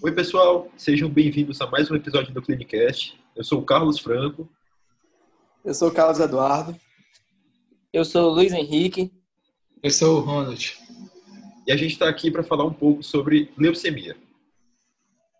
[0.00, 3.18] Oi, pessoal, sejam bem-vindos a mais um episódio do Clinicast.
[3.34, 4.48] Eu sou o Carlos Franco.
[5.64, 6.78] Eu sou o Carlos Eduardo.
[7.92, 9.12] Eu sou o Luiz Henrique.
[9.82, 10.78] Eu sou o Ronald.
[11.66, 14.16] E a gente está aqui para falar um pouco sobre leucemia.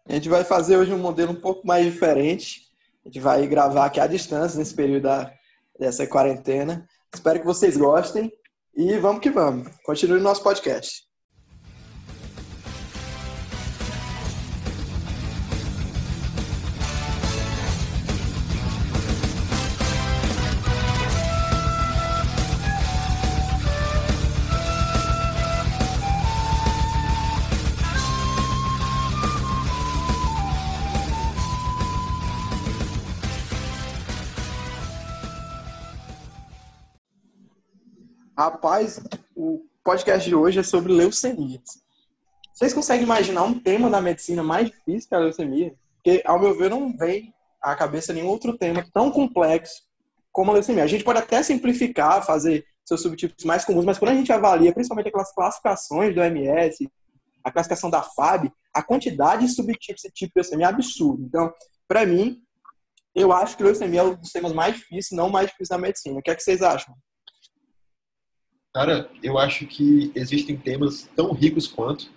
[0.09, 2.63] A gente vai fazer hoje um modelo um pouco mais diferente.
[3.04, 5.33] A gente vai gravar aqui à distância nesse período da,
[5.79, 6.85] dessa quarentena.
[7.15, 8.33] Espero que vocês gostem
[8.75, 9.69] e vamos que vamos.
[9.85, 11.08] Continue o nosso podcast.
[38.38, 39.01] Rapaz,
[39.34, 41.60] o podcast de hoje é sobre leucemia.
[42.55, 45.74] Vocês conseguem imaginar um tema da medicina mais difícil que a leucemia?
[45.96, 49.82] Porque, ao meu ver, não vem à cabeça nenhum outro tema tão complexo
[50.30, 50.85] como a leucemia.
[50.85, 54.73] A gente pode até simplificar, fazer seus subtipos mais comuns, mas quando a gente avalia,
[54.73, 56.88] principalmente aquelas classificações do MS,
[57.43, 61.24] a classificação da FAB, a quantidade de subtipos e tipos de leucemia é absurda.
[61.24, 61.52] Então,
[61.88, 62.40] para mim,
[63.16, 66.21] eu acho que leucemia é um dos temas mais difíceis, não mais difícil da medicina.
[66.21, 66.95] O que é que vocês acham?
[68.79, 72.09] Cara, eu acho que existem temas tão ricos quanto.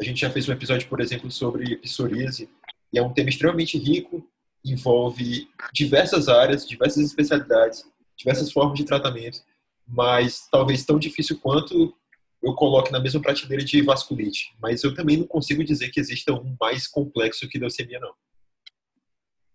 [0.00, 2.48] A gente já fez um episódio, por exemplo, sobre psoríase,
[2.92, 4.24] e é um tema extremamente rico,
[4.64, 7.84] envolve diversas áreas, diversas especialidades,
[8.16, 9.40] diversas formas de tratamento,
[9.88, 11.92] mas talvez tão difícil quanto
[12.40, 14.54] eu coloque na mesma prateleira de vasculite.
[14.62, 18.14] Mas eu também não consigo dizer que exista um mais complexo que leucemia, não.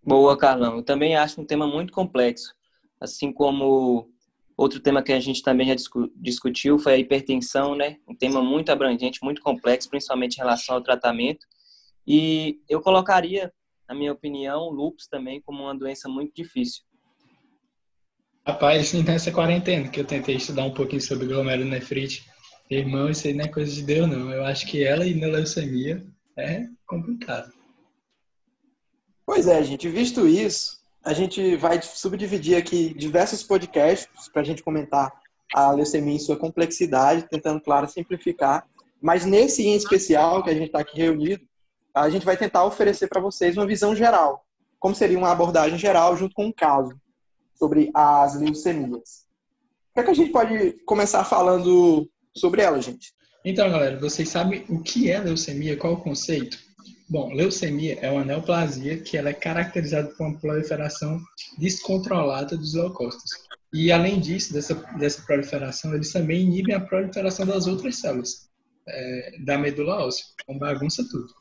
[0.04, 0.76] Boa, Carlão.
[0.76, 2.54] Eu também acho um tema muito complexo.
[3.00, 4.10] Assim como
[4.60, 5.76] Outro tema que a gente também já
[6.18, 7.96] discutiu foi a hipertensão, né?
[8.06, 11.48] Um tema muito abrangente, muito complexo, principalmente em relação ao tratamento.
[12.06, 13.54] E eu colocaria,
[13.88, 16.84] na minha opinião, o lúpus também como uma doença muito difícil.
[18.46, 22.30] Rapaz, então essa quarentena que eu tentei estudar um pouquinho sobre glomerulonefrite,
[22.70, 24.30] irmão, isso aí não é coisa de Deus, não.
[24.30, 26.06] Eu acho que ela e na leucemia
[26.38, 27.54] é complicado.
[29.26, 34.64] Pois é, gente, visto isso, a gente vai subdividir aqui diversos podcasts para a gente
[34.64, 35.12] comentar
[35.54, 38.68] a leucemia em sua complexidade, tentando, claro, simplificar.
[39.02, 41.44] Mas nesse em especial, que a gente está aqui reunido,
[41.94, 44.46] a gente vai tentar oferecer para vocês uma visão geral.
[44.80, 47.00] Como seria uma abordagem geral junto com um caso
[47.56, 49.28] sobre as leucemias.
[49.92, 53.14] O que, é que a gente pode começar falando sobre ela, gente?
[53.44, 55.76] Então, galera, vocês sabem o que é leucemia?
[55.76, 56.58] Qual o conceito?
[57.10, 61.20] Bom, leucemia é uma neoplasia que ela é caracterizada por uma proliferação
[61.58, 63.32] descontrolada dos leucócitos.
[63.74, 68.48] E além disso, dessa, dessa proliferação, eles também inibem a proliferação das outras células
[68.88, 71.34] é, da medula óssea, então bagunça tudo.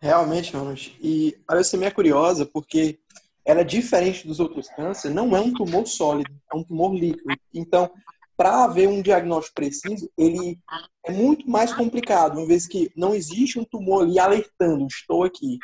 [0.00, 0.98] Realmente, Ronald.
[1.00, 2.98] E a leucemia é curiosa porque
[3.44, 7.32] ela é diferente dos outros cânceres, não é um tumor sólido, é um tumor líquido.
[7.52, 7.88] Então,
[8.36, 10.58] para haver um diagnóstico preciso, ele
[11.04, 15.58] é muito mais complicado, uma vez que não existe um tumor ali alertando, estou aqui.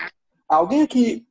[0.47, 1.27] Alguém aqui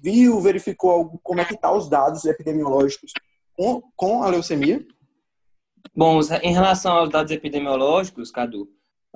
[0.00, 3.12] viu, verificou como é que tá os dados epidemiológicos
[3.54, 4.84] com, com a leucemia?
[5.94, 8.68] Bom, em relação aos dados epidemiológicos, Cadu,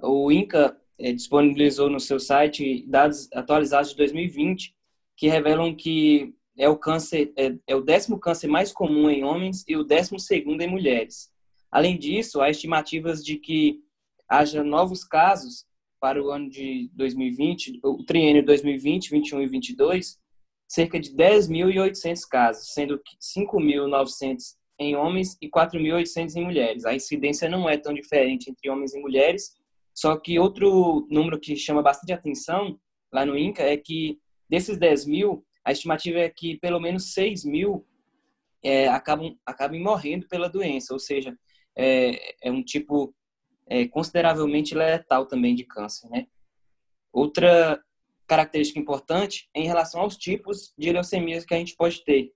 [0.03, 4.75] o INCA é, disponibilizou no seu site dados atualizados de 2020
[5.17, 9.65] que revelam que é o câncer é, é o décimo câncer mais comum em homens
[9.67, 11.31] e o décimo segundo em mulheres.
[11.71, 13.81] Além disso, há estimativas de que
[14.29, 15.65] haja novos casos
[16.01, 20.19] para o ano de 2020, o triênio 2020, 21 e 22,
[20.69, 26.85] cerca de 10.800 casos, sendo que 5.900 em homens e 4.800 em mulheres.
[26.85, 29.57] A incidência não é tão diferente entre homens e mulheres,
[29.95, 32.79] só que outro número que chama bastante atenção
[33.13, 37.45] lá no INCA é que desses 10 mil, a estimativa é que pelo menos 6
[37.45, 37.87] mil
[38.63, 41.37] é, acabam, acabam morrendo pela doença, ou seja,
[41.77, 43.15] é, é um tipo
[43.69, 46.27] é, consideravelmente letal também de câncer, né?
[47.13, 47.83] Outra
[48.27, 52.33] característica importante é em relação aos tipos de leucemias que a gente pode ter,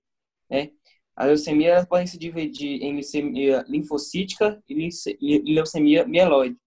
[0.49, 0.71] né?
[1.15, 6.57] A leucemia pode se dividir em leucemia linfocítica e leucemia mieloide.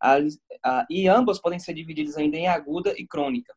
[0.00, 0.16] A,
[0.62, 3.54] a, e ambas podem ser divididas ainda em aguda e crônica.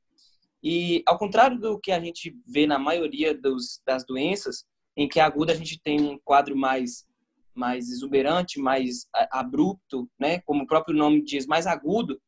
[0.61, 4.65] E ao contrário do que a gente vê na maioria dos, das doenças,
[4.95, 7.05] em que a aguda a gente tem um quadro mais
[7.53, 10.39] mais exuberante, mais abrupto, né?
[10.41, 12.19] Como o próprio nome diz, mais agudo,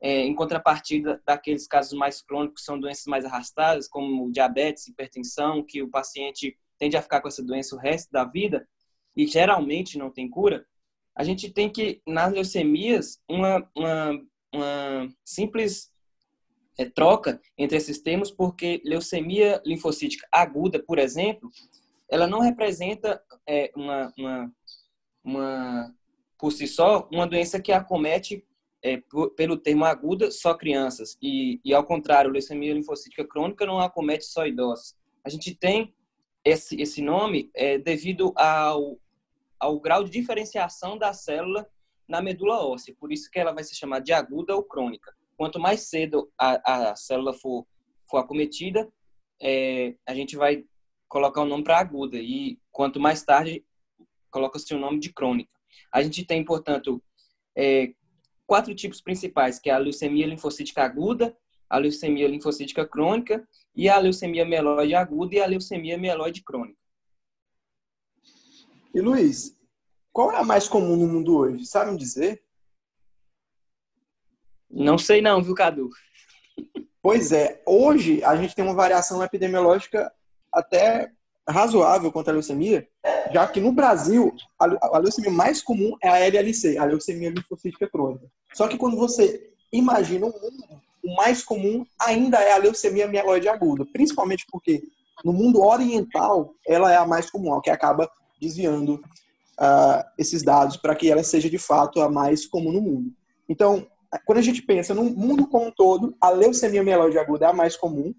[0.00, 5.64] é, em contrapartida daqueles casos mais crônicos, que são doenças mais arrastadas, como diabetes, hipertensão,
[5.64, 8.68] que o paciente tende a ficar com essa doença o resto da vida
[9.16, 10.66] e geralmente não tem cura.
[11.16, 14.20] A gente tem que, nas leucemias, uma, uma,
[14.52, 15.90] uma simples
[16.76, 21.50] é, troca entre esses termos, porque leucemia linfocítica aguda, por exemplo,
[22.10, 24.52] ela não representa é, uma, uma,
[25.24, 25.94] uma,
[26.38, 28.44] por si só, uma doença que acomete,
[28.82, 29.02] é,
[29.34, 31.16] pelo termo aguda, só crianças.
[31.22, 34.94] E, e, ao contrário, leucemia linfocítica crônica não acomete só idosos.
[35.24, 35.94] A gente tem
[36.44, 38.98] esse, esse nome é, devido ao,
[39.58, 41.66] ao grau de diferenciação da célula
[42.06, 42.94] na medula óssea.
[43.00, 45.14] Por isso que ela vai se chamar de aguda ou crônica.
[45.36, 47.66] Quanto mais cedo a, a célula for,
[48.08, 48.86] for acometida,
[49.40, 50.64] é, a gente vai
[51.08, 52.18] colocar o nome para aguda.
[52.18, 53.64] E quanto mais tarde,
[54.34, 55.52] coloca-se o nome de crônica.
[55.92, 57.00] A gente tem, portanto,
[57.56, 57.94] é,
[58.44, 61.36] quatro tipos principais, que é a leucemia linfocítica aguda,
[61.70, 63.46] a leucemia linfocítica crônica
[63.76, 66.78] e a leucemia mieloide aguda e a leucemia mieloide crônica.
[68.92, 69.56] E Luiz,
[70.12, 71.64] qual é a mais comum no mundo hoje?
[71.64, 72.42] Sabe me dizer?
[74.68, 75.90] Não sei não, viu, Cadu?
[77.00, 80.12] Pois é, hoje a gente tem uma variação epidemiológica
[80.52, 81.12] até
[81.48, 82.86] razoável contra a leucemia,
[83.32, 88.26] já que no Brasil a leucemia mais comum é a LLC, a leucemia linfocítica crônica.
[88.54, 93.48] Só que quando você imagina o mundo, o mais comum ainda é a leucemia mieloide
[93.48, 94.82] aguda, principalmente porque
[95.24, 100.94] no mundo oriental ela é a mais comum, que acaba desviando uh, esses dados para
[100.94, 103.12] que ela seja de fato a mais comum no mundo.
[103.48, 103.86] Então,
[104.24, 107.52] quando a gente pensa no mundo como um todo, a leucemia mieloide aguda é a
[107.52, 108.14] mais comum,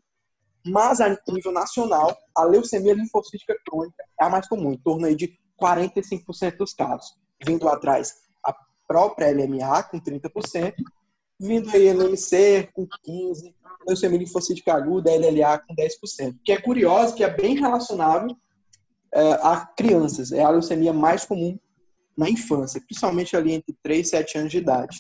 [0.66, 5.16] mas a nível nacional, a leucemia linfocítica crônica é a mais comum, em torno aí
[5.16, 7.16] de 45% dos casos.
[7.46, 8.56] Vindo atrás a
[8.88, 10.74] própria LMA com 30%,
[11.40, 13.54] vindo aí LMC com 15%,
[13.88, 16.36] leucemia linfocítica aguda, LLA com 10%.
[16.44, 18.36] Que é curioso, que é bem relacionável
[19.14, 20.32] é, a crianças.
[20.32, 21.58] É a leucemia mais comum
[22.18, 25.00] na infância, principalmente ali entre 3 e 7 anos de idade.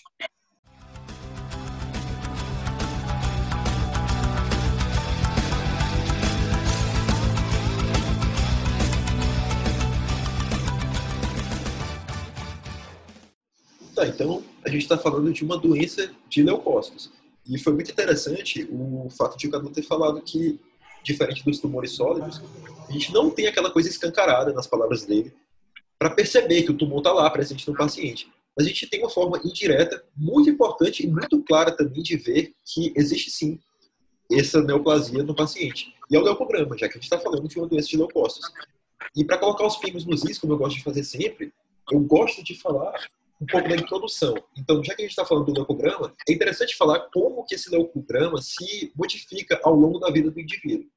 [14.06, 17.12] Tá, então a gente está falando de uma doença de leucócitos.
[17.48, 20.60] E foi muito interessante o fato de o Cadu ter falado que,
[21.04, 22.42] diferente dos tumores sólidos,
[22.88, 25.34] a gente não tem aquela coisa escancarada nas palavras dele
[25.98, 28.30] para perceber que o tumor está lá presente no paciente.
[28.57, 32.54] Mas a gente tem uma forma indireta, muito importante e muito clara também de ver
[32.63, 33.60] que existe sim
[34.31, 35.94] essa neoplasia no paciente.
[36.10, 38.52] E é o leucograma, já que a gente está falando de uma doença de leucócitos.
[39.16, 41.54] E para colocar os pingos nos is, como eu gosto de fazer sempre,
[41.92, 42.94] eu gosto de falar
[43.42, 44.34] um pouco da introdução.
[44.58, 47.70] Então, já que a gente está falando do leucograma, é interessante falar como que esse
[47.70, 50.90] leucograma se modifica ao longo da vida do indivíduo.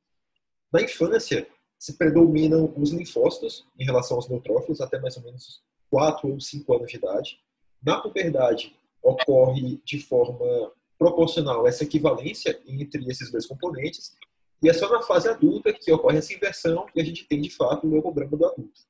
[0.72, 1.48] Na infância,
[1.78, 6.74] se predominam os linfócitos em relação aos neutrófilos até mais ou menos 4 ou 5
[6.74, 7.40] anos de idade.
[7.82, 14.16] Na puberdade, ocorre de forma proporcional essa equivalência entre esses dois componentes,
[14.60, 17.50] e é só na fase adulta que ocorre essa inversão e a gente tem, de
[17.50, 18.80] fato, o leucograma do adulto.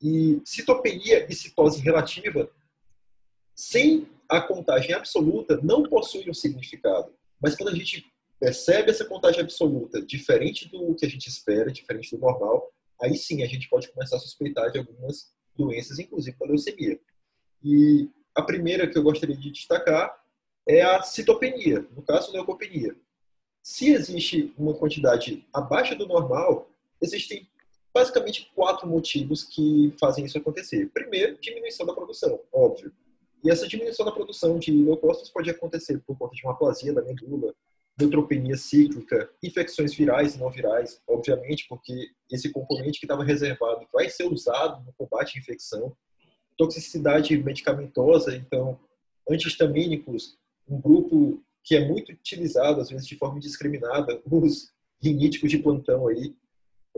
[0.00, 2.50] E citopenia e citose relativa
[3.58, 7.12] sem a contagem absoluta, não possui um significado.
[7.42, 8.06] Mas quando a gente
[8.38, 12.72] percebe essa contagem absoluta diferente do que a gente espera, diferente do normal,
[13.02, 17.00] aí sim a gente pode começar a suspeitar de algumas doenças, inclusive da leucemia.
[17.60, 20.16] E a primeira que eu gostaria de destacar
[20.64, 22.94] é a citopenia, no caso, leucopenia.
[23.60, 26.70] Se existe uma quantidade abaixo do normal,
[27.02, 27.50] existem
[27.92, 30.88] basicamente quatro motivos que fazem isso acontecer.
[30.90, 32.92] Primeiro, diminuição da produção, óbvio.
[33.44, 37.02] E essa diminuição da produção de leucócitos pode acontecer por conta de uma aplasia da
[37.02, 37.54] medula,
[37.98, 44.08] neutropenia cíclica, infecções virais e não virais, obviamente, porque esse componente que estava reservado vai
[44.08, 45.96] ser usado no combate à infecção,
[46.56, 48.78] toxicidade medicamentosa, então,
[49.28, 50.36] antihistamínicos,
[50.68, 56.08] um grupo que é muito utilizado, às vezes de forma indiscriminada, os riníticos de plantão
[56.08, 56.34] aí,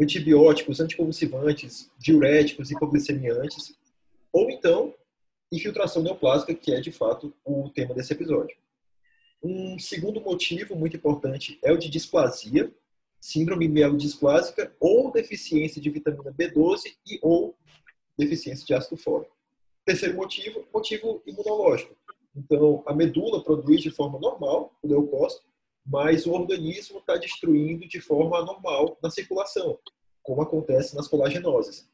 [0.00, 3.74] antibióticos, anticonvulsivantes, diuréticos, hipoglicemiantes,
[4.32, 4.94] ou então
[5.50, 8.56] infiltração neoplásica, que é de fato o tema desse episódio.
[9.42, 12.72] Um segundo motivo muito importante é o de displasia,
[13.20, 17.56] síndrome mielodisplásica ou deficiência de vitamina B12 e ou
[18.16, 19.34] deficiência de ácido fólico.
[19.84, 21.96] Terceiro motivo, motivo imunológico.
[22.36, 25.44] Então, a medula produz de forma normal o leucócito,
[25.84, 29.78] mas o organismo está destruindo de forma anormal na circulação,
[30.22, 31.88] como acontece nas colagenoses.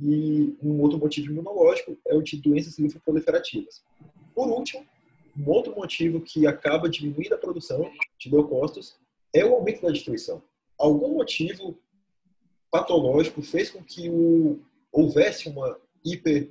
[0.00, 3.82] E um outro motivo imunológico é o de doenças linfoproliferativas.
[4.34, 4.84] Por último,
[5.36, 8.96] um outro motivo que acaba diminuindo a produção de leucócitos
[9.32, 10.42] é o aumento da destruição.
[10.78, 11.76] Algum motivo
[12.70, 14.60] patológico fez com que o,
[14.90, 16.50] houvesse uma hiper,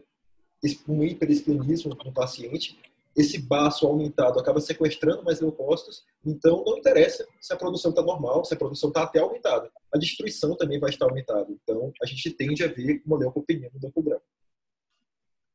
[0.87, 2.77] um hiperesplenismo no paciente.
[3.15, 8.43] Esse baço aumentado acaba sequestrando mais leucócitos Então, não interessa se a produção está normal,
[8.43, 9.71] se a produção está até aumentada.
[9.93, 11.47] A destruição também vai estar aumentada.
[11.49, 14.21] Então, a gente tende a ver uma leucopenia no leucograma.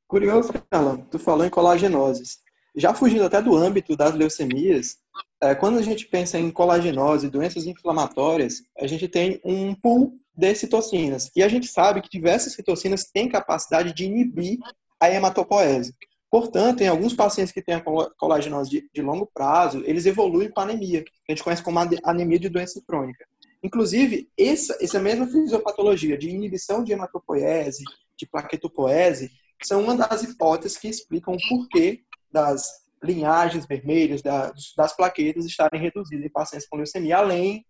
[0.07, 2.38] Curioso, Carla, tu falou em colagenoses.
[2.75, 4.99] Já fugindo até do âmbito das leucemias,
[5.43, 10.55] é, quando a gente pensa em colagenose doenças inflamatórias, a gente tem um pool de
[10.55, 11.31] citocinas.
[11.35, 14.59] E a gente sabe que diversas citocinas têm capacidade de inibir
[15.00, 15.95] a hematopoese.
[16.31, 17.83] Portanto, em alguns pacientes que têm a
[18.19, 22.39] colagenose de, de longo prazo, eles evoluem com anemia, que a gente conhece como anemia
[22.39, 23.27] de doença crônica.
[23.63, 27.83] Inclusive, essa, essa mesma fisiopatologia de inibição de hematopoese,
[28.17, 29.31] de plaquetopoese,
[29.65, 32.69] são uma das hipóteses que explicam o porquê das
[33.03, 37.65] linhagens vermelhas, das, das plaquetas estarem reduzidas em pacientes com leucemia, além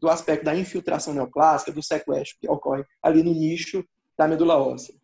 [0.00, 3.84] do aspecto da infiltração neoplásica, do sequestro que ocorre ali no nicho
[4.18, 4.99] da medula óssea.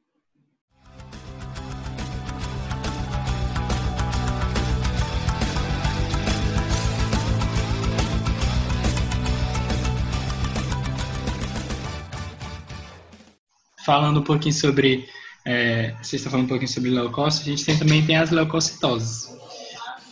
[13.86, 15.08] Falando um pouquinho sobre,
[15.46, 19.32] é, vocês estão falando um pouquinho sobre leucócitos, a gente tem, também tem as leucocitoses.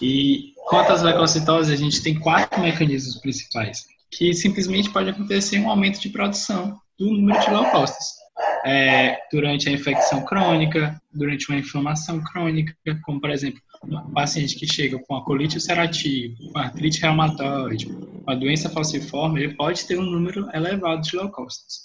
[0.01, 5.69] E quanto às leucocitoses, a gente tem quatro mecanismos principais, que simplesmente pode acontecer um
[5.69, 8.23] aumento de produção do número de leucócitos.
[8.65, 14.67] É, durante a infecção crônica, durante uma inflamação crônica, como por exemplo, um paciente que
[14.67, 19.99] chega com a colite ulcerativa, com artrite reumatoide, com a doença falciforme, ele pode ter
[19.99, 21.85] um número elevado de leucócitos.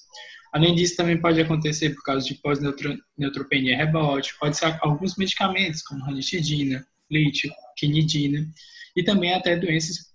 [0.51, 6.03] Além disso, também pode acontecer por causa de pós-neutropenia rebote, pode ser alguns medicamentos, como
[6.03, 8.47] ranitidina, lítio, quinidina,
[8.95, 10.09] e também até doenças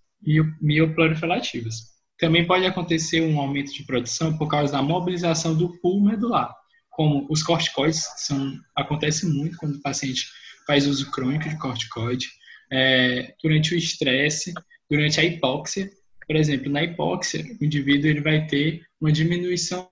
[0.61, 1.95] mioproliferativas.
[2.19, 6.53] Também pode acontecer um aumento de produção por causa da mobilização do pool medular,
[6.91, 10.27] como os corticoides, são, acontece muito quando o paciente
[10.67, 12.29] faz uso crônico de corticoide,
[12.73, 14.53] é, durante o estresse,
[14.89, 15.91] durante a hipóxia.
[16.27, 19.89] Por exemplo, na hipóxia, o indivíduo ele vai ter uma diminuição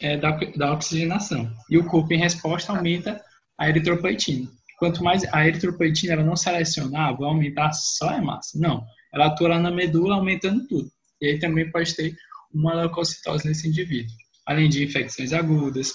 [0.00, 1.50] é, da, da oxigenação.
[1.70, 3.20] E o corpo, em resposta, aumenta
[3.56, 4.48] a eritropoetina.
[4.78, 8.58] Quanto mais a eritropoetina ela não selecionar, vai aumentar só a massa.
[8.58, 10.90] Não, ela atua lá na medula, aumentando tudo.
[11.20, 12.16] E aí também pode ter
[12.52, 14.14] uma leucocitose nesse indivíduo.
[14.44, 15.92] Além de infecções agudas.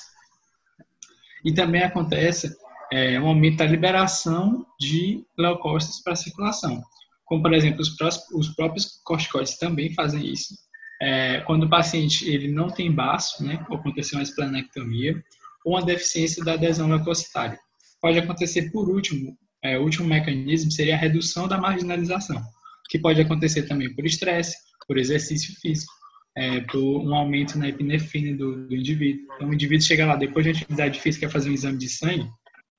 [1.44, 2.56] E também acontece
[2.92, 6.82] é, um aumento da liberação de leucócitos para a circulação.
[7.28, 7.96] Como, por exemplo, os,
[8.34, 10.56] os próprios corticoides também fazem isso
[11.02, 15.22] é, quando o paciente ele não tem baço, né, ou aconteceu uma esplanectomia,
[15.66, 17.60] ou uma deficiência da adesão leucocitária.
[18.02, 22.42] Pode acontecer por último, é, o último mecanismo seria a redução da marginalização,
[22.90, 24.56] que pode acontecer também por estresse,
[24.88, 25.92] por exercício físico,
[26.36, 29.26] é, por um aumento na epinefrina do, do, indivíduo.
[29.36, 32.30] Então, o indivíduo chega lá, depois de atividade física, fazer um exame de sangue,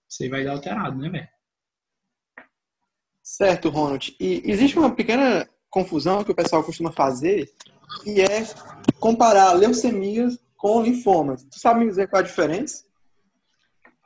[0.08, 1.28] você vai dar alterado, né, velho?
[3.28, 4.16] Certo, Ronald.
[4.18, 7.52] E existe uma pequena confusão que o pessoal costuma fazer,
[8.02, 8.46] que é
[8.98, 11.44] comparar leucemias com linfomas.
[11.44, 12.84] Tu sabe me dizer qual é a diferença?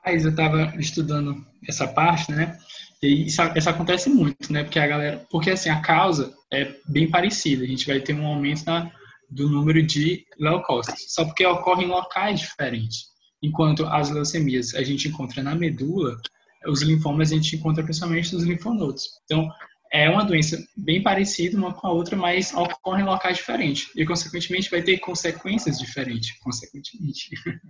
[0.04, 2.58] Mas eu estava estudando essa parte, né?
[3.00, 4.64] E isso, isso, acontece muito, né?
[4.64, 7.62] Porque a galera, porque assim a causa é bem parecida.
[7.62, 8.90] A gente vai ter um aumento na,
[9.30, 13.04] do número de leucócitos, só porque ocorre em locais diferentes.
[13.40, 16.20] Enquanto as leucemias a gente encontra na medula,
[16.66, 19.20] os linfomas a gente encontra principalmente nos linfonodos.
[19.24, 19.48] Então,
[19.92, 23.90] é uma doença bem parecida uma com a outra, mas ocorre em locais diferentes.
[23.94, 27.30] E, consequentemente, vai ter consequências diferentes, consequentemente.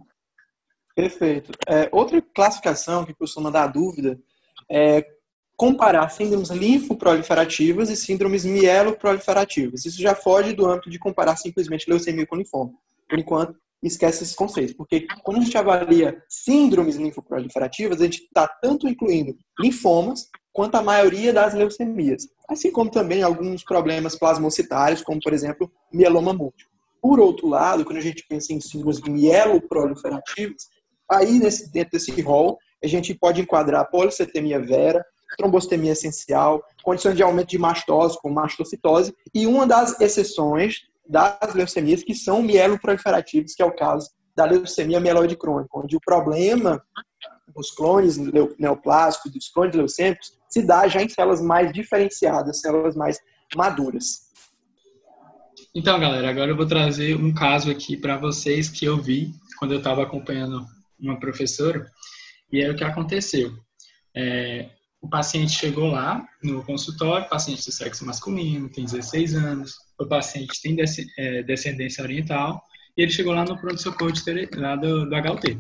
[0.95, 1.53] Perfeito.
[1.67, 4.21] É, outra classificação que costuma dar dúvida
[4.71, 5.05] é
[5.57, 9.85] comparar síndromes linfoproliferativas e síndromes mieloproliferativas.
[9.85, 12.73] Isso já foge do âmbito de comparar simplesmente leucemia com linfoma.
[13.09, 18.47] Por enquanto, esquece esses conceitos, porque quando a gente avalia síndromes linfoproliferativas, a gente está
[18.47, 25.21] tanto incluindo linfomas quanto a maioria das leucemias, assim como também alguns problemas plasmocitários, como
[25.21, 26.71] por exemplo mieloma múltiplo.
[27.01, 30.69] Por outro lado, quando a gente pensa em síndromes mieloproliferativas,
[31.11, 35.05] aí nesse, dentro desse rol a gente pode enquadrar policetemia vera,
[35.37, 42.03] trombostemia essencial, condições de aumento de mastose, como mastocitose, e uma das exceções das leucemias
[42.03, 46.83] que são mieloproliferativas, que é o caso da leucemia mieloide crônica, onde o problema
[47.55, 48.17] dos clones
[48.59, 53.19] neoplásicos, dos clones leucêmicos, se dá já em células mais diferenciadas, células mais
[53.55, 54.33] maduras.
[55.75, 59.73] Então, galera, agora eu vou trazer um caso aqui para vocês que eu vi quando
[59.73, 60.67] eu estava acompanhando
[60.99, 61.87] uma professora,
[62.51, 63.53] e é o que aconteceu.
[64.15, 64.69] É,
[65.03, 70.63] o paciente chegou lá no consultório, paciente do sexo masculino, tem 16 anos, o paciente
[70.63, 70.77] tem
[71.19, 72.63] é, descendência oriental,
[72.97, 74.13] e ele chegou lá no pronto-socorro
[74.57, 75.59] lá do, do HUT.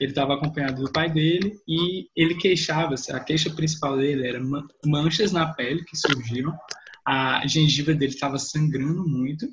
[0.00, 4.40] Ele estava acompanhado do pai dele e ele queixava-se, a queixa principal dele era
[4.86, 6.56] manchas na pele que surgiram
[7.04, 9.46] a gengiva dele estava sangrando muito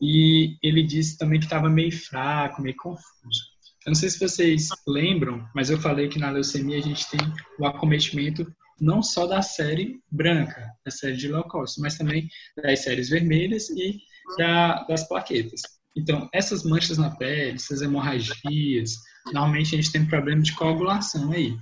[0.00, 3.51] e ele disse também que estava meio fraco, meio confuso.
[3.86, 7.20] Eu não sei se vocês lembram, mas eu falei que na leucemia a gente tem
[7.58, 8.46] o acometimento
[8.80, 13.96] não só da série branca, da série de leucócitos, mas também das séries vermelhas e
[14.38, 15.62] da, das plaquetas.
[15.96, 18.94] Então, essas manchas na pele, essas hemorragias,
[19.26, 21.54] normalmente a gente tem problema de coagulação aí.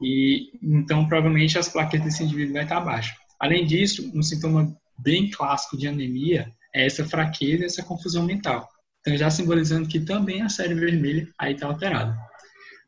[0.00, 3.14] E então, provavelmente, as plaquetas desse indivíduo vai estar baixo.
[3.38, 8.68] Além disso, um sintoma bem clássico de anemia é essa fraqueza, essa confusão mental.
[9.00, 12.16] Então, já simbolizando que também a série vermelha aí está alterada.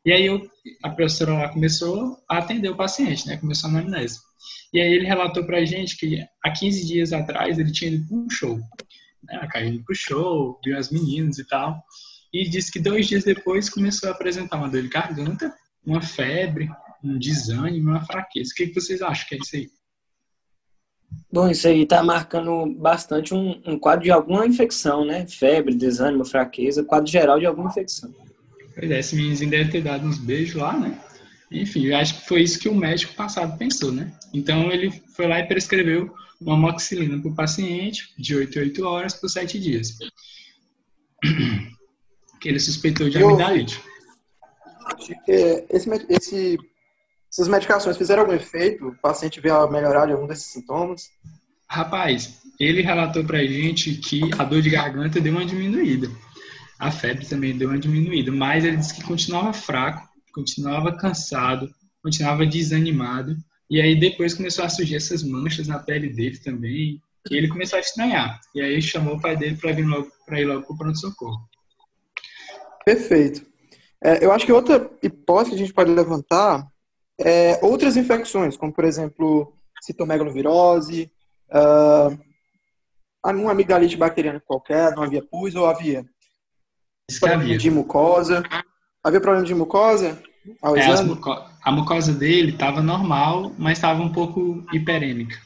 [0.05, 0.49] E aí eu,
[0.83, 3.37] a professora lá começou a atender o paciente, né?
[3.37, 4.19] Começou a anamnese.
[4.73, 8.07] E aí ele relatou para a gente que há 15 dias atrás ele tinha ido
[8.07, 8.57] para um show.
[9.23, 9.47] Né?
[9.51, 11.81] Para o show, viu as meninas e tal.
[12.33, 15.53] E disse que dois dias depois começou a apresentar uma dor de garganta,
[15.85, 16.69] uma febre,
[17.03, 18.51] um desânimo, uma fraqueza.
[18.51, 19.69] O que vocês acham que é isso aí?
[21.31, 25.25] Bom, isso aí está marcando bastante um, um, quadro de alguma infecção, né?
[25.27, 28.13] Febre, desânimo, fraqueza, quadro geral de alguma infecção.
[28.75, 30.99] Pois é, esse meninozinho deve ter dado uns beijos lá, né?
[31.51, 34.11] Enfim, eu acho que foi isso que o médico passado pensou, né?
[34.33, 38.85] Então ele foi lá e prescreveu uma moxilina para o paciente de 8 a 8
[38.85, 39.97] horas por 7 dias.
[42.41, 43.81] Que ele suspeitou de amidalite.
[45.29, 46.57] É, esse, esse,
[47.33, 48.87] essas medicações fizeram algum efeito?
[48.87, 51.09] O paciente veio a melhorar de algum desses sintomas?
[51.67, 56.11] Rapaz, ele relatou pra gente que a dor de garganta deu uma diminuída.
[56.77, 61.67] A febre também deu uma diminuída, mas ele disse que continuava fraco, continuava cansado,
[62.03, 63.35] continuava desanimado.
[63.67, 67.01] E aí depois começou a surgir essas manchas na pele dele também.
[67.31, 68.39] E ele começou a estranhar.
[68.53, 71.49] E aí chamou o pai dele para ir logo para ir logo para o pronto-socorro.
[72.85, 73.43] Perfeito.
[74.03, 76.71] É, eu acho que outra hipótese que a gente pode levantar
[77.19, 81.11] é outras infecções, como por exemplo citomegalovirose,
[81.49, 82.17] uh,
[83.25, 86.05] uma amigdalite bacteriana qualquer, não havia pus ou havia
[87.19, 88.43] problema de mucosa.
[89.03, 90.21] Havia problema de mucosa
[90.61, 91.01] ao é?
[91.03, 91.29] Muco...
[91.61, 95.37] A mucosa dele estava normal, mas estava um pouco hiperêmica.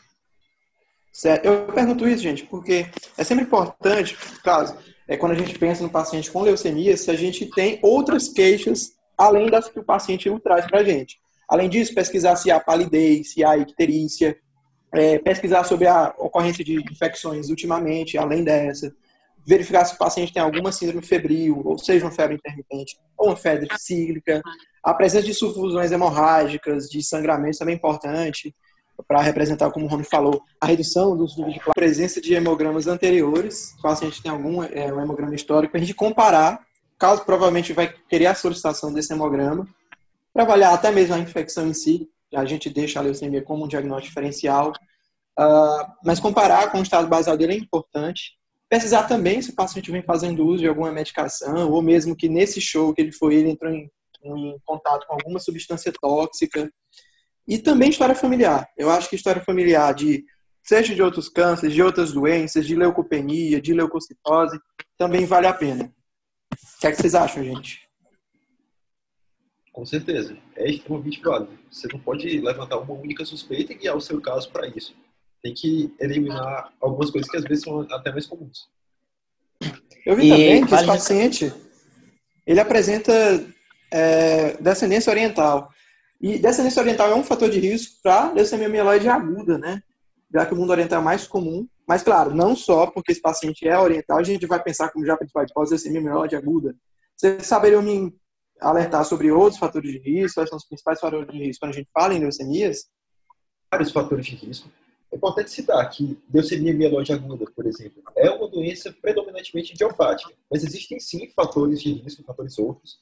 [1.11, 1.45] Certo.
[1.45, 4.77] Eu pergunto isso, gente, porque é sempre importante, caso,
[5.07, 8.91] é quando a gente pensa no paciente com leucemia, se a gente tem outras queixas
[9.17, 11.19] além das que o paciente traz para a gente.
[11.49, 14.37] Além disso, pesquisar se há palidez, se há icterícia,
[14.93, 18.93] é, pesquisar sobre a ocorrência de infecções ultimamente, além dessa,
[19.45, 23.35] verificar se o paciente tem alguma síndrome febril, ou seja, uma febre intermitente, ou uma
[23.37, 24.41] febre cíclica.
[24.83, 28.53] A presença de sufusões hemorrágicas, de sangramentos também é importante,
[29.07, 32.87] para representar, como o Rony falou, a redução dos níveis de a presença de hemogramas
[32.87, 36.65] anteriores, se o paciente tem algum é, um hemograma histórico, a gente comparar,
[36.97, 39.67] caso provavelmente vai querer a solicitação desse hemograma,
[40.37, 43.67] para avaliar até mesmo a infecção em si, a gente deixa a leucemia como um
[43.67, 44.71] diagnóstico diferencial,
[45.39, 48.37] uh, mas comparar com o estado basal dele é importante,
[48.69, 52.59] Pesquisar também se o paciente vem fazendo uso de alguma medicação, ou mesmo que nesse
[52.59, 53.89] show que ele foi, ele entrou em,
[54.21, 56.69] em contato com alguma substância tóxica.
[57.47, 58.67] E também história familiar.
[58.77, 60.25] Eu acho que história familiar de
[60.61, 64.59] seja de outros cânceres, de outras doenças, de leucopenia, de leucocitose,
[64.97, 65.85] também vale a pena.
[66.51, 67.86] O que, é que vocês acham, gente?
[69.77, 70.35] Com certeza.
[70.55, 71.51] É extremamente válido.
[71.71, 74.95] Você não pode levantar uma única suspeita e guiar o seu caso para isso
[75.41, 78.67] tem que eliminar algumas coisas que às vezes são até mais comuns.
[80.05, 81.53] Eu vi e também que esse paciente
[82.45, 83.13] ele apresenta
[83.91, 85.69] é, descendência oriental.
[86.19, 89.81] E descendência oriental é um fator de risco para leucemia mieloide aguda, né?
[90.33, 91.67] Já que o mundo oriental é mais comum.
[91.87, 95.15] Mas, claro, não só porque esse paciente é oriental, a gente vai pensar como já
[95.15, 96.75] principal hipótese leucemia mieloide aguda.
[97.15, 98.13] Vocês saberiam me
[98.59, 100.35] alertar sobre outros fatores de risco?
[100.35, 102.89] Quais são os principais fatores de risco quando a gente fala em leucemias?
[103.71, 104.69] Vários fatores de risco.
[105.11, 110.63] É importante citar que leucemia mieloide aguda, por exemplo, é uma doença predominantemente idiopática, mas
[110.63, 112.99] existem sim fatores de risco, fatores outros,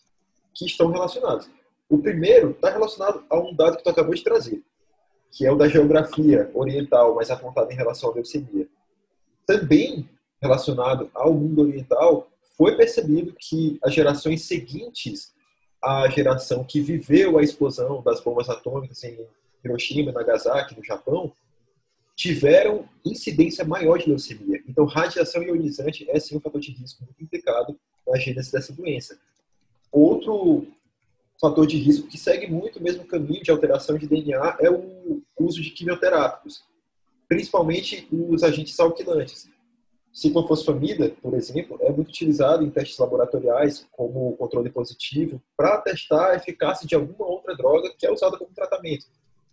[0.54, 1.50] que estão relacionados.
[1.90, 4.64] O primeiro está relacionado a um dado que tu acabou de trazer,
[5.32, 8.68] que é o da geografia oriental, mais apontado em relação à leucemia.
[9.46, 10.08] Também
[10.46, 15.34] relacionado ao mundo oriental, foi percebido que as gerações seguintes
[15.86, 19.20] à geração que viveu a explosão das bombas atômicas em
[19.64, 21.32] Hiroshima Nagasaki, no Japão,
[22.16, 24.64] tiveram incidência maior de leucemia.
[24.68, 29.20] Então, radiação ionizante é sim um fator de risco muito implicado na gênese dessa doença.
[29.92, 30.66] Outro
[31.40, 35.22] fator de risco que segue muito o mesmo caminho de alteração de DNA é o
[35.40, 36.64] uso de quimioterápicos,
[37.28, 39.48] principalmente os agentes alquilantes.
[40.16, 46.36] Ciclofosfamida, por exemplo, é muito utilizado em testes laboratoriais como controle positivo para testar a
[46.38, 49.08] eficácia de alguma outra droga que é usada como tratamento.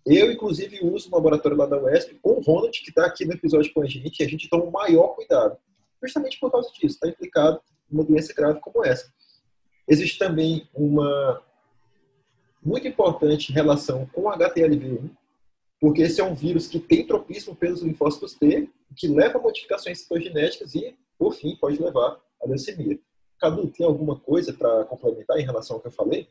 [0.07, 3.33] Eu, inclusive, uso o laboratório lá da UESP com o Ronald, que está aqui no
[3.33, 5.57] episódio com a gente, e a gente toma o maior cuidado,
[6.01, 9.13] justamente por causa disso, está implicado em uma doença grave como essa.
[9.89, 11.43] Existe também uma
[12.65, 15.11] muito importante relação com o HTLV1,
[15.83, 19.99] porque esse é um vírus que tem tropismo pelos linfócitos T, que leva a modificações
[19.99, 23.01] citogenéticas e, por fim, pode levar à leucemia.
[23.41, 26.29] Cadu, tem alguma coisa para complementar em relação ao que eu falei?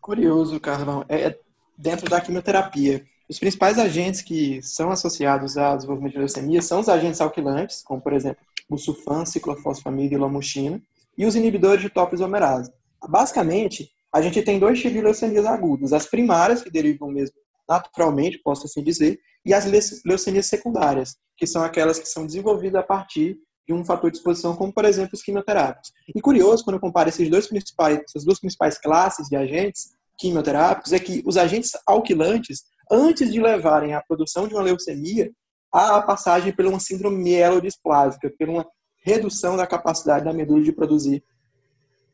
[0.00, 1.04] Curioso, Carlão.
[1.08, 1.38] É
[1.78, 3.06] dentro da quimioterapia.
[3.28, 8.00] Os principais agentes que são associados ao desenvolvimento de leucemia são os agentes alquilantes, como,
[8.00, 10.82] por exemplo, o sulfan, ciclofosfamida e lamoxina,
[11.16, 12.72] e os inibidores de topoisomerase.
[13.08, 15.92] Basicamente, a gente tem dois tipos de leucemias agudas.
[15.92, 19.64] As primárias, que derivam mesmo naturalmente, posso assim dizer, e as
[20.04, 24.54] leucemias secundárias, que são aquelas que são desenvolvidas a partir de um fator de exposição,
[24.54, 25.92] como, por exemplo, os quimioterápicos.
[26.14, 30.92] E curioso, quando eu comparo esses dois principais, essas duas principais classes de agentes, quimioterápicos
[30.92, 35.30] é que os agentes alquilantes, antes de levarem à produção de uma leucemia,
[35.72, 38.66] há a passagem por uma síndrome mielodisplásica, por uma
[39.04, 41.22] redução da capacidade da medula de produzir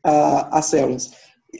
[0.05, 1.11] uh, as células.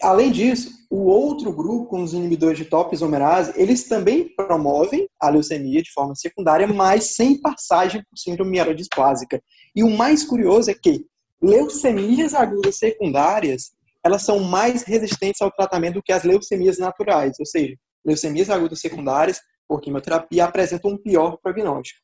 [0.02, 5.92] Além disso, o outro grupo, os inibidores de topoisomerase, eles também promovem a leucemia de
[5.92, 9.42] forma secundária, mas sem passagem por síndrome mielodisplásica.
[9.76, 11.06] E o mais curioso é que
[11.42, 13.72] leucemias agudas secundárias
[14.04, 18.82] elas são mais resistentes ao tratamento do que as leucemias naturais, ou seja, leucemias agudas
[18.82, 22.02] secundárias por quimioterapia apresentam um pior prognóstico.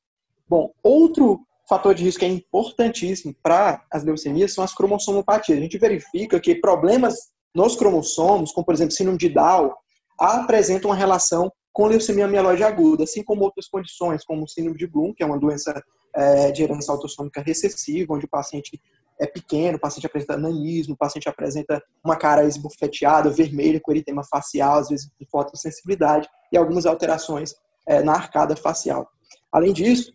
[0.48, 5.60] Bom, outro fator de risco que é importantíssimo para as leucemias são as cromossomopatias.
[5.60, 7.16] A gente verifica que problemas
[7.56, 9.72] nos cromossomos, como por exemplo síndrome de Down,
[10.20, 15.14] apresentam uma relação com leucemia mieloide aguda, assim como outras condições, como síndrome de Bloom,
[15.14, 15.82] que é uma doença
[16.16, 18.82] é, de herança autossômica recessiva, onde o paciente
[19.20, 24.24] é pequeno, o paciente apresenta nanismo, o paciente apresenta uma cara esbufeteada, vermelha, com eritema
[24.24, 27.54] facial, às vezes com fotossensibilidade, e algumas alterações
[27.88, 29.10] é, na arcada facial.
[29.52, 30.14] Além disso,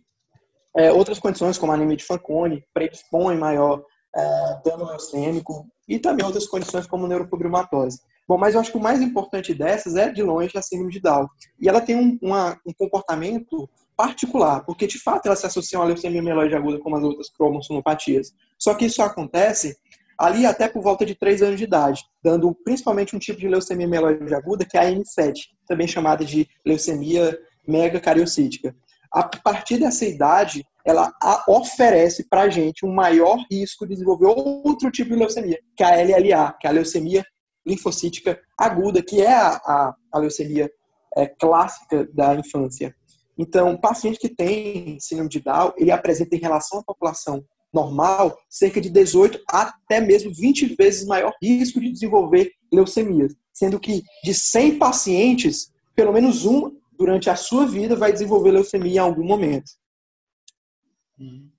[0.75, 3.83] é, outras condições, como anemia de Fanconi, predispõem maior
[4.15, 7.99] é, dano leucêmico, e também outras condições como neurofibromatose.
[8.27, 10.99] Bom, mas eu acho que o mais importante dessas é, de longe, a síndrome de
[10.99, 11.27] Down.
[11.59, 15.85] E ela tem um, uma, um comportamento particular, porque de fato elas se associam à
[15.85, 18.33] leucemia mieloide aguda como as outras cromossomopatias.
[18.57, 19.77] Só que isso acontece
[20.17, 23.87] ali até por volta de 3 anos de idade, dando principalmente um tipo de leucemia
[23.87, 25.33] mieloide aguda, que é a M7,
[25.67, 28.75] também chamada de leucemia megacariocítica.
[29.11, 31.11] A partir dessa idade, ela
[31.47, 35.87] oferece para a gente um maior risco de desenvolver outro tipo de leucemia, que é
[35.87, 37.25] a LLA, que é a leucemia
[37.65, 40.69] linfocítica aguda, que é a, a, a leucemia
[41.17, 42.95] é, clássica da infância.
[43.37, 47.43] Então, paciente que tem síndrome de Down, ele apresenta em relação à população
[47.73, 54.01] normal cerca de 18 até mesmo 20 vezes maior risco de desenvolver leucemia, sendo que
[54.23, 59.25] de 100 pacientes, pelo menos um durante a sua vida vai desenvolver leucemia em algum
[59.25, 59.69] momento.
[61.19, 61.49] Hum.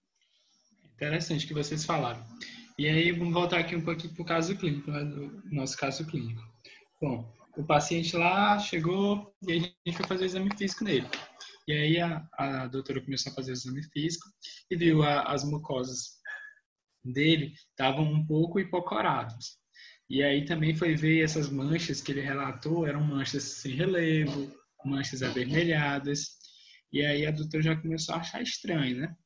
[0.94, 2.24] Interessante que vocês falaram.
[2.78, 5.02] E aí, vamos voltar aqui um pouquinho para o caso clínico, né,
[5.50, 6.42] nosso caso clínico.
[7.00, 11.06] Bom, o paciente lá chegou e a gente foi fazer o exame físico nele.
[11.66, 14.26] E aí a, a doutora começou a fazer o exame físico
[14.70, 16.16] e viu a, as mucosas
[17.04, 19.58] dele estavam um pouco hipocoradas.
[20.08, 24.52] E aí também foi ver essas manchas que ele relatou, eram manchas sem relevo,
[24.84, 26.36] manchas avermelhadas.
[26.92, 29.16] E aí a doutora já começou a achar estranho, né?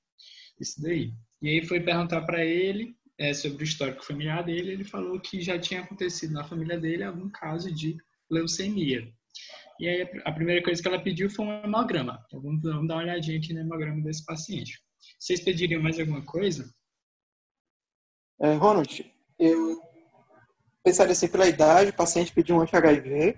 [0.61, 1.13] Isso daí.
[1.41, 4.73] E aí foi perguntar para ele é, sobre o histórico familiar dele.
[4.73, 7.97] Ele falou que já tinha acontecido na família dele algum caso de
[8.31, 9.11] leucemia.
[9.79, 12.23] E aí a primeira coisa que ela pediu foi um hemograma.
[12.27, 14.79] Então vamos, vamos dar uma olhadinha aqui no hemograma desse paciente.
[15.19, 16.71] Vocês pediriam mais alguma coisa?
[18.41, 19.81] É, Ronald, eu
[20.83, 23.37] pensaria assim, pela idade, o paciente pediu um anti-HIV.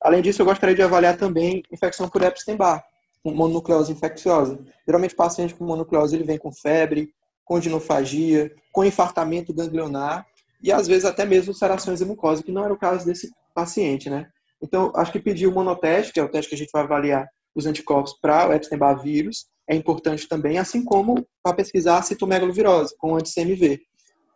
[0.00, 2.82] Além disso, eu gostaria de avaliar também infecção por Epstein-Barr,
[3.22, 4.58] com mononucleose infecciosa.
[4.86, 7.12] Geralmente, paciente com mononucleose ele vem com febre,
[7.44, 10.26] com dinofagia, com infartamento ganglionar
[10.62, 14.08] e, às vezes, até mesmo ulcerações de mucosa, que não era o caso desse paciente,
[14.08, 14.26] né?
[14.62, 17.26] Então, acho que pedir o monoteste, que é o teste que a gente vai avaliar
[17.54, 22.94] os anticorpos para o Epstein-Barr vírus, é importante também, assim como para pesquisar a citomegalovirose
[22.98, 23.80] com anti-CMV.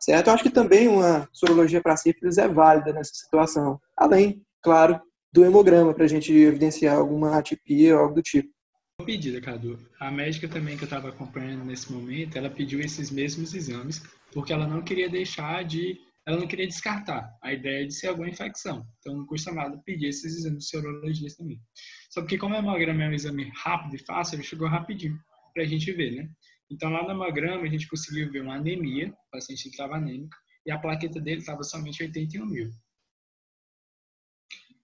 [0.00, 0.28] Certo?
[0.28, 3.80] Eu acho que também uma sorologia para sífilis é válida nessa situação.
[3.96, 5.00] Além, claro,
[5.32, 8.53] do hemograma para a gente evidenciar alguma atipia ou algo do tipo.
[9.02, 9.76] Pedida, Cadu.
[9.98, 14.00] A médica também que eu estava acompanhando nesse momento, ela pediu esses mesmos exames
[14.32, 18.28] porque ela não queria deixar de ela não queria descartar a ideia de ser alguma
[18.28, 18.86] infecção.
[18.98, 21.60] Então, não custa nada pedir esses exames de sorologia também.
[22.08, 25.18] Só porque como o hemograma é um exame rápido e fácil, ele chegou rapidinho
[25.52, 26.30] para a gente ver, né?
[26.70, 30.70] Então, lá no hemograma, a gente conseguiu ver uma anemia, o paciente estava anêmico, e
[30.70, 32.70] a plaqueta dele estava somente 81 mil.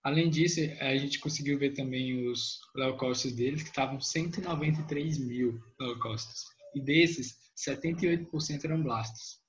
[0.02, 6.46] Além disso, a gente conseguiu ver também os leucócitos deles, que estavam 193 mil leucócitos.
[6.74, 9.40] E desses, 78% eram blastos.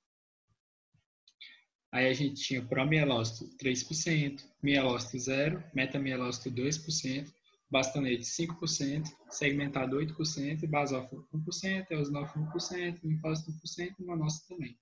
[1.90, 7.32] Aí a gente tinha promielócito 3%, mielócito 0%, metamielócito 2%,
[7.70, 14.78] bastonete 5%, segmentado 8%, basófilo 1%, eosinófilo 1%, linfócito 1% e monócito também.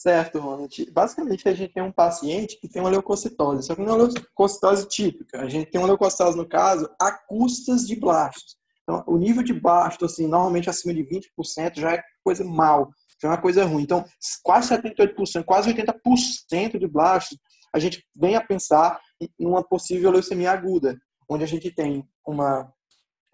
[0.00, 0.90] Certo, Ronald.
[0.92, 4.04] Basicamente, a gente tem um paciente que tem uma leucocitose, só que não é uma
[4.04, 5.42] leucocitose típica.
[5.42, 8.56] A gente tem uma leucocitose, no caso, a custas de blastos.
[8.82, 12.88] Então, o nível de blasto, assim, normalmente acima de 20%, já é coisa mal,
[13.20, 13.82] já é uma coisa ruim.
[13.82, 14.02] Então,
[14.42, 17.36] quase 78%, quase 80% de blastos,
[17.70, 22.72] a gente vem a pensar em uma possível leucemia aguda, onde a gente tem uma,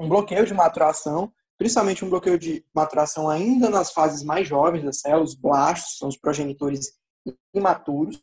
[0.00, 5.00] um bloqueio de maturação principalmente um bloqueio de maturação ainda nas fases mais jovens das
[5.00, 6.92] células, os blastos, são os progenitores
[7.54, 8.20] imaturos,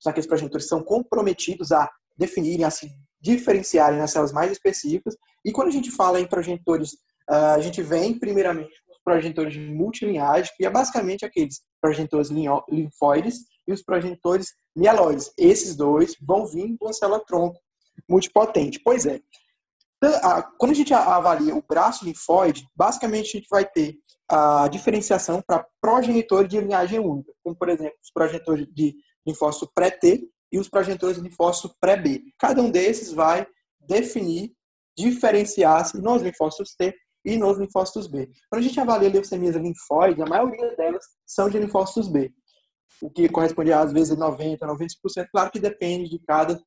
[0.00, 2.90] são aqueles progenitores que são comprometidos a definirem, a se
[3.20, 5.16] diferenciarem nas células mais específicas.
[5.44, 6.90] E quando a gente fala em progenitores,
[7.28, 12.30] ah, a gente vem primeiramente os progenitores de multilinhagem, que é basicamente aqueles progenitores
[12.68, 15.32] linfóides e os progenitores mieloides.
[15.38, 17.58] Esses dois vão vir de uma célula tronco
[18.08, 18.80] multipotente.
[18.82, 19.20] Pois é,
[20.58, 25.66] quando a gente avalia o braço linfóide, basicamente a gente vai ter a diferenciação para
[25.80, 28.94] progenitores de linhagem única, como por exemplo os progenitores de
[29.26, 32.22] linfócito pré-T e os progenitores de linfócito pré-B.
[32.38, 33.46] Cada um desses vai
[33.80, 34.52] definir,
[34.96, 38.30] diferenciar-se nos linfócitos T e nos linfócitos B.
[38.48, 42.32] Quando a gente avalia leucemias linfóides, a maioria delas são de linfócitos B,
[43.02, 45.28] o que corresponde às vezes a 90%, 90%.
[45.30, 46.60] Claro que depende de cada,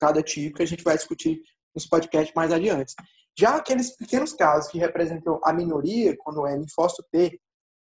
[0.00, 1.40] cada tipo, que a gente vai discutir
[1.74, 2.94] nos podcasts mais adiante.
[3.36, 7.40] Já aqueles pequenos casos que representam a minoria, quando é linfócito T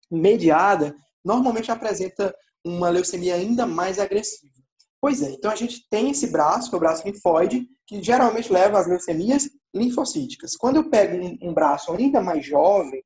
[0.10, 4.54] mediada, normalmente apresenta uma leucemia ainda mais agressiva.
[5.02, 8.54] Pois é, então a gente tem esse braço, que é o braço linfóide, que geralmente
[8.54, 10.56] leva às leucemias linfocíticas.
[10.56, 13.04] Quando eu pego um, um braço ainda mais jovem,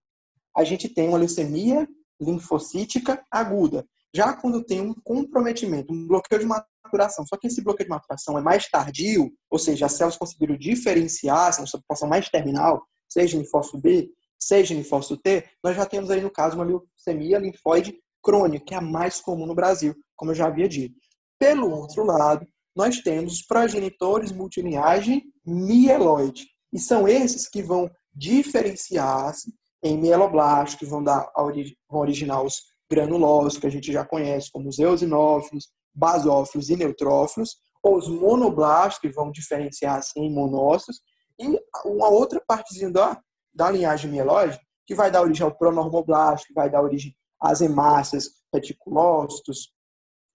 [0.55, 1.87] a gente tem uma leucemia
[2.19, 3.85] linfocítica aguda.
[4.15, 8.37] Já quando tem um comprometimento, um bloqueio de maturação, só que esse bloqueio de maturação
[8.39, 13.77] é mais tardio, ou seja, as células conseguiram diferenciar, essa população mais terminal, seja linfócito
[13.77, 18.73] B, seja linfócito T, nós já temos aí no caso uma leucemia linfóide crônica, que
[18.73, 20.95] é a mais comum no Brasil, como eu já havia dito.
[21.37, 29.53] Pelo outro lado, nós temos os progenitores multilinhagem mieloide, e são esses que vão diferenciar-se
[29.83, 34.69] em mieloblastos, que vão, dar vão originar os granulócitos, que a gente já conhece, como
[34.69, 41.01] os eosinófilos, basófilos e neutrófilos, ou os monoblastos, que vão diferenciar assim, em monócitos,
[41.39, 43.19] e uma outra partezinha da,
[43.53, 48.29] da linhagem mielóide, que vai dar origem ao pronormoblasto, que vai dar origem às hemácias,
[48.53, 49.71] reticulócitos,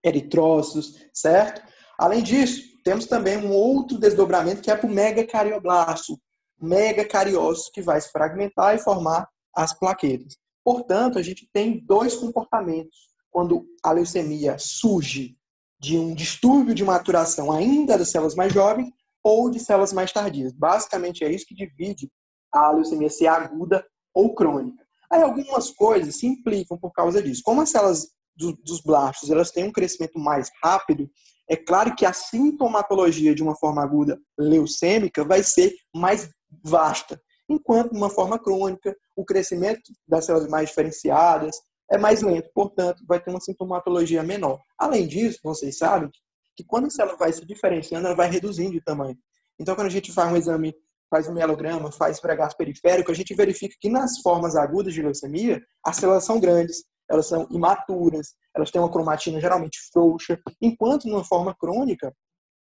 [0.05, 1.63] eritrócitos, certo?
[1.99, 6.19] Além disso, temos também um outro desdobramento que é para o megacarioblasto,
[6.61, 10.37] megacariócito, que vai se fragmentar e formar as plaquetas.
[10.71, 15.37] Portanto, a gente tem dois comportamentos quando a leucemia surge
[15.81, 20.53] de um distúrbio de maturação ainda das células mais jovens ou de células mais tardias.
[20.53, 22.09] Basicamente é isso que divide
[22.53, 24.87] a leucemia ser aguda ou crônica.
[25.11, 27.43] Aí algumas coisas se implicam por causa disso.
[27.45, 28.07] Como as células
[28.37, 31.11] do, dos blastos elas têm um crescimento mais rápido,
[31.49, 36.31] é claro que a sintomatologia de uma forma aguda leucêmica vai ser mais
[36.63, 41.57] vasta enquanto numa forma crônica, o crescimento das células mais diferenciadas
[41.91, 44.61] é mais lento, portanto, vai ter uma sintomatologia menor.
[44.79, 46.09] Além disso, vocês sabem
[46.57, 49.19] que quando a célula vai se diferenciando, ela vai reduzindo de tamanho.
[49.59, 50.73] Então, quando a gente faz um exame,
[51.11, 55.61] faz um mielograma, faz pregaço periférico, a gente verifica que nas formas agudas de leucemia,
[55.85, 61.25] as células são grandes, elas são imaturas, elas têm uma cromatina geralmente frouxa, enquanto numa
[61.25, 62.15] forma crônica,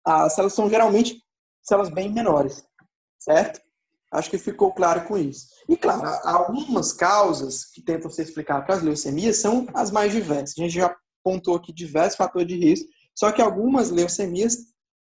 [0.05, 1.19] as células são geralmente
[1.63, 2.63] células bem menores,
[3.19, 3.66] certo?
[4.13, 5.47] Acho que ficou claro com isso.
[5.69, 10.55] E, claro, algumas causas que tentam ser explicadas para as leucemias são as mais diversas.
[10.57, 14.57] A gente já pontuou aqui diversos fatores de risco, só que algumas leucemias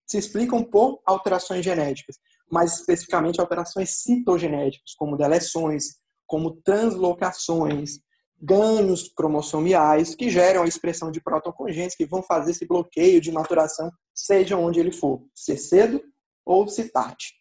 [0.08, 2.18] se explicam por alterações genéticas,
[2.50, 8.00] mais especificamente alterações citogenéticas, como deleções, como translocações,
[8.40, 13.92] ganhos cromossomiais, que geram a expressão de protocongênesis, que vão fazer esse bloqueio de maturação,
[14.14, 16.02] seja onde ele for, se cedo
[16.46, 17.34] ou se tarde.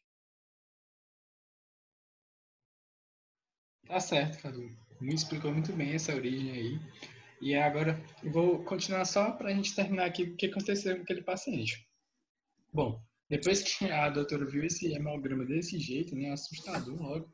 [3.87, 4.69] Tá certo, Cadu.
[5.01, 6.81] Me explicou muito bem essa origem aí.
[7.41, 11.03] E agora eu vou continuar só para a gente terminar aqui o que aconteceu com
[11.03, 11.87] aquele paciente.
[12.73, 17.33] Bom, depois que a doutora viu esse hemograma desse jeito, né, assustador logo,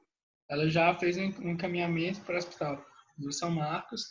[0.51, 2.85] ela já fez um encaminhamento para o hospital
[3.17, 4.03] do São Marcos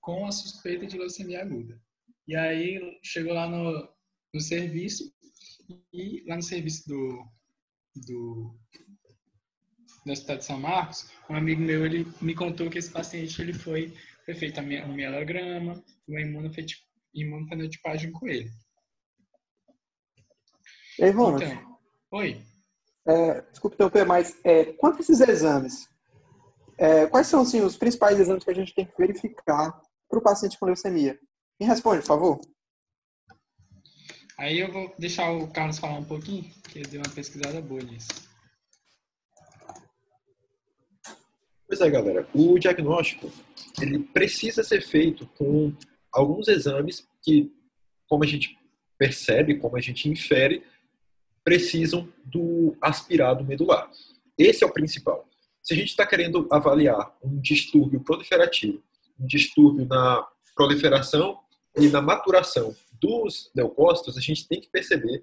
[0.00, 1.80] com a suspeita de leucemia aguda.
[2.26, 3.88] E aí chegou lá no,
[4.32, 5.04] no serviço
[5.92, 7.26] e lá no serviço do,
[8.06, 8.58] do,
[10.08, 13.52] do Hospital de São Marcos, um amigo meu ele me contou que esse paciente ele
[13.52, 13.94] foi,
[14.24, 16.20] foi feito um mielograma, uma
[17.14, 18.50] imunofenotipagem com ele.
[20.98, 21.44] Ei, Ronald.
[21.44, 21.78] Então,
[22.10, 22.42] oi.
[23.06, 25.88] É, desculpe interromper, mas é, quanto a esses exames,
[26.76, 30.22] é, quais são assim, os principais exames que a gente tem que verificar para o
[30.22, 31.18] paciente com leucemia?
[31.60, 32.40] Me responde, por favor.
[34.38, 37.82] Aí eu vou deixar o Carlos falar um pouquinho, que ele deu uma pesquisada boa
[37.82, 38.27] nisso.
[41.68, 42.26] Pois é, galera.
[42.32, 43.30] O diagnóstico
[43.78, 45.70] ele precisa ser feito com
[46.10, 47.52] alguns exames que,
[48.08, 48.58] como a gente
[48.96, 50.64] percebe, como a gente infere,
[51.44, 53.90] precisam do aspirado medular.
[54.36, 55.28] Esse é o principal.
[55.62, 58.82] Se a gente está querendo avaliar um distúrbio proliferativo,
[59.20, 61.38] um distúrbio na proliferação
[61.76, 65.22] e na maturação dos leucócitos, a gente tem que perceber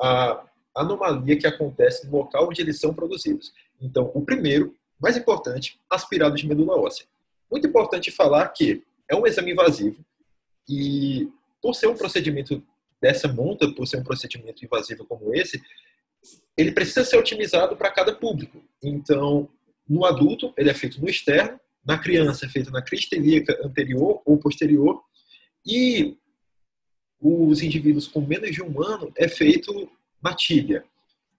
[0.00, 0.42] a
[0.74, 3.52] anomalia que acontece no local onde eles são produzidos.
[3.78, 7.06] Então, o primeiro, mais importante, aspirado de medula óssea.
[7.50, 10.04] Muito importante falar que é um exame invasivo
[10.68, 11.28] e,
[11.60, 12.62] por ser um procedimento
[13.00, 15.60] dessa monta, por ser um procedimento invasivo como esse,
[16.56, 18.62] ele precisa ser otimizado para cada público.
[18.82, 19.48] Então,
[19.88, 24.20] no adulto, ele é feito no externo, na criança é feito na crista ilíaca anterior
[24.24, 25.02] ou posterior,
[25.66, 26.16] e
[27.20, 29.90] os indivíduos com menos de um ano é feito
[30.22, 30.84] na tíbia.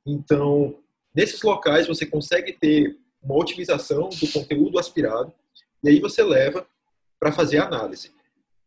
[0.05, 0.77] Então,
[1.13, 5.33] nesses locais você consegue ter uma otimização do conteúdo aspirado
[5.83, 6.65] e aí você leva
[7.19, 8.11] para fazer a análise.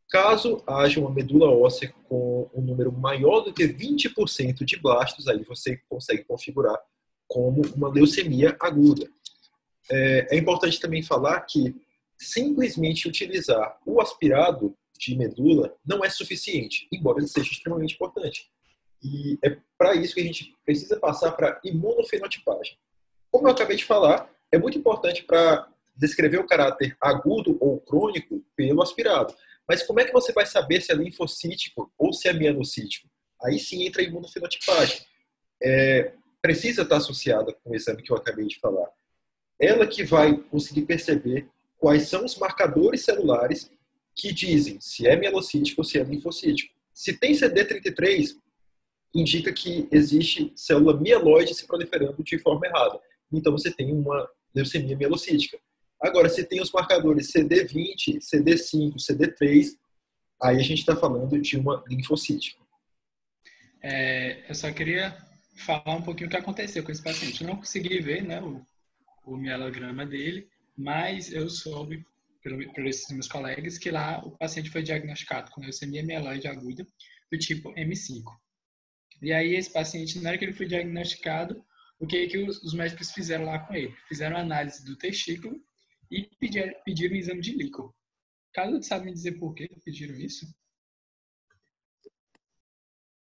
[0.09, 5.43] Caso haja uma medula óssea com um número maior do que 20% de blastos, aí
[5.43, 6.79] você consegue configurar
[7.27, 9.09] como uma leucemia aguda.
[9.91, 11.75] É, é importante também falar que
[12.17, 18.49] simplesmente utilizar o aspirado de medula não é suficiente, embora ele seja extremamente importante.
[19.03, 22.79] E é para isso que a gente precisa passar para imunofenotipagem.
[23.31, 28.45] Como eu acabei de falar, é muito importante para descrever o caráter agudo ou crônico
[28.57, 29.35] pelo aspirado.
[29.69, 33.09] Mas como é que você vai saber se é linfocítico ou se é mielocítico?
[33.43, 35.01] Aí sim entra a imunofenotipagem.
[35.63, 36.13] É,
[36.43, 38.89] precisa estar associada com o exame que eu acabei de falar.
[39.59, 43.71] Ela que vai conseguir perceber quais são os marcadores celulares
[44.15, 46.75] que dizem se é mielocítico ou se é linfocítico.
[46.93, 48.37] Se tem CD33,
[49.15, 53.01] indica que existe célula mieloide se proliferando de forma errada.
[53.33, 55.59] Então você tem uma leucemia mielocítica.
[56.01, 59.71] Agora, se tem os marcadores CD20, CD5, CD3,
[60.43, 62.63] aí a gente está falando de uma linfocítica.
[63.83, 65.17] É, eu só queria
[65.57, 67.43] falar um pouquinho o que aconteceu com esse paciente.
[67.43, 68.65] Eu não consegui ver né, o,
[69.25, 72.05] o mielograma dele, mas eu soube
[72.75, 76.87] por esses meus colegas, que lá o paciente foi diagnosticado com leucemia mieloide aguda
[77.33, 78.23] do tipo M5.
[79.23, 81.65] E aí esse paciente, na hora que ele foi diagnosticado,
[82.01, 83.95] o que, que os, os médicos fizeram lá com ele?
[84.09, 85.57] Fizeram análise do testículo
[86.11, 87.93] e pediram, pediram um exame de líquor.
[88.53, 90.47] Caso sabe me dizer por que pediram isso?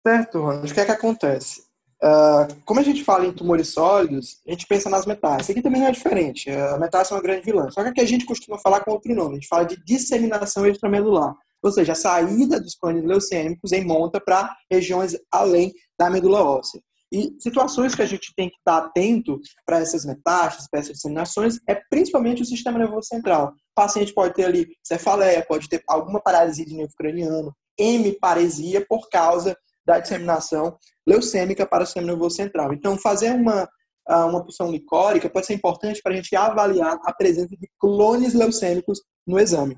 [0.06, 0.70] Certo, Ronald.
[0.70, 1.62] O que é que acontece?
[2.04, 5.50] Uh, como a gente fala em tumores sólidos, a gente pensa nas metástases.
[5.50, 6.52] Aqui também não é diferente.
[6.52, 7.72] A metástase é uma grande vilã.
[7.72, 9.32] Só que aqui a gente costuma falar com outro nome.
[9.32, 11.34] A gente fala de disseminação extramedular.
[11.63, 16.80] Ou seja, a saída dos clones leucêmicos em monta para regiões além da medula óssea.
[17.15, 21.60] E situações que a gente tem que estar atento para essas metástases, para essas disseminações,
[21.65, 23.54] é principalmente o sistema nervoso central.
[23.54, 29.08] O paciente pode ter ali cefaleia, pode ter alguma paralisia de nervo craniano, hemiparesia por
[29.08, 32.73] causa da disseminação leucêmica para o sistema nervoso central.
[32.73, 33.65] Então, fazer uma,
[34.10, 38.34] ah, uma punção licórica pode ser importante para a gente avaliar a presença de clones
[38.34, 39.78] leucêmicos no exame.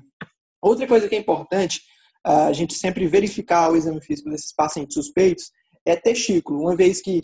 [0.60, 1.82] Outra coisa que é importante,
[2.24, 5.52] ah, a gente sempre verificar o exame físico desses pacientes suspeitos,
[5.90, 7.22] é testículo, uma vez que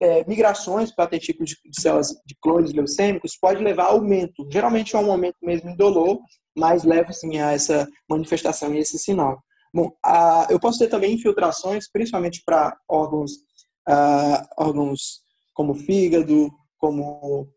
[0.00, 4.48] é, migrações para testículos de, de células de clones leucêmicos pode levar a aumento.
[4.50, 6.18] Geralmente é um aumento mesmo indolor,
[6.56, 9.42] mas leva sim a essa manifestação e esse sinal.
[9.74, 13.32] Bom, a, eu posso ter também infiltrações, principalmente para órgãos,
[14.56, 15.20] órgãos
[15.54, 17.48] como fígado, como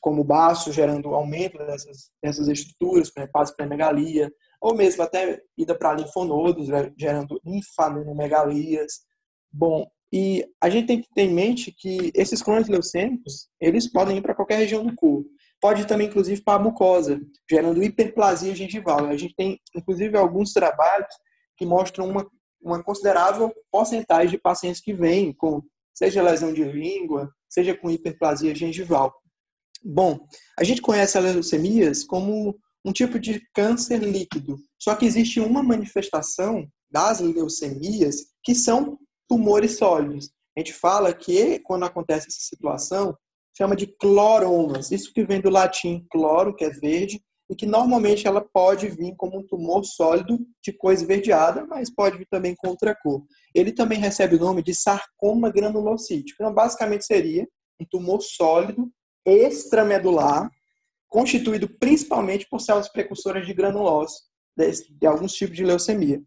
[0.00, 4.30] como baço, gerando aumento dessas, dessas estruturas, como hepatosplenomegalia,
[4.60, 9.00] ou mesmo até ida para linfonodos, né, gerando linfadenogalias.
[9.56, 14.18] Bom, e a gente tem que ter em mente que esses clones leucêmicos, eles podem
[14.18, 15.28] ir para qualquer região do corpo.
[15.60, 19.06] Pode também, inclusive, para a mucosa, gerando hiperplasia gengival.
[19.06, 21.14] A gente tem, inclusive, alguns trabalhos
[21.56, 22.28] que mostram uma,
[22.60, 25.62] uma considerável porcentagem de pacientes que vêm com
[25.94, 29.14] seja lesão de língua, seja com hiperplasia gengival.
[29.84, 30.18] Bom,
[30.58, 35.62] a gente conhece as leucemias como um tipo de câncer líquido, só que existe uma
[35.62, 38.98] manifestação das leucemias que são
[39.28, 40.30] tumores sólidos.
[40.56, 43.16] A gente fala que quando acontece essa situação,
[43.56, 44.90] chama de cloromas.
[44.90, 49.14] Isso que vem do latim cloro, que é verde, e que normalmente ela pode vir
[49.16, 53.22] como um tumor sólido de cor esverdeada, mas pode vir também com outra cor.
[53.54, 56.42] Ele também recebe o nome de sarcoma granulocítico.
[56.42, 57.46] Então, basicamente seria
[57.80, 58.90] um tumor sólido
[59.26, 60.50] extramedular,
[61.08, 64.16] constituído principalmente por células precursoras de granulose,
[64.56, 66.22] de, de alguns tipos de leucemia.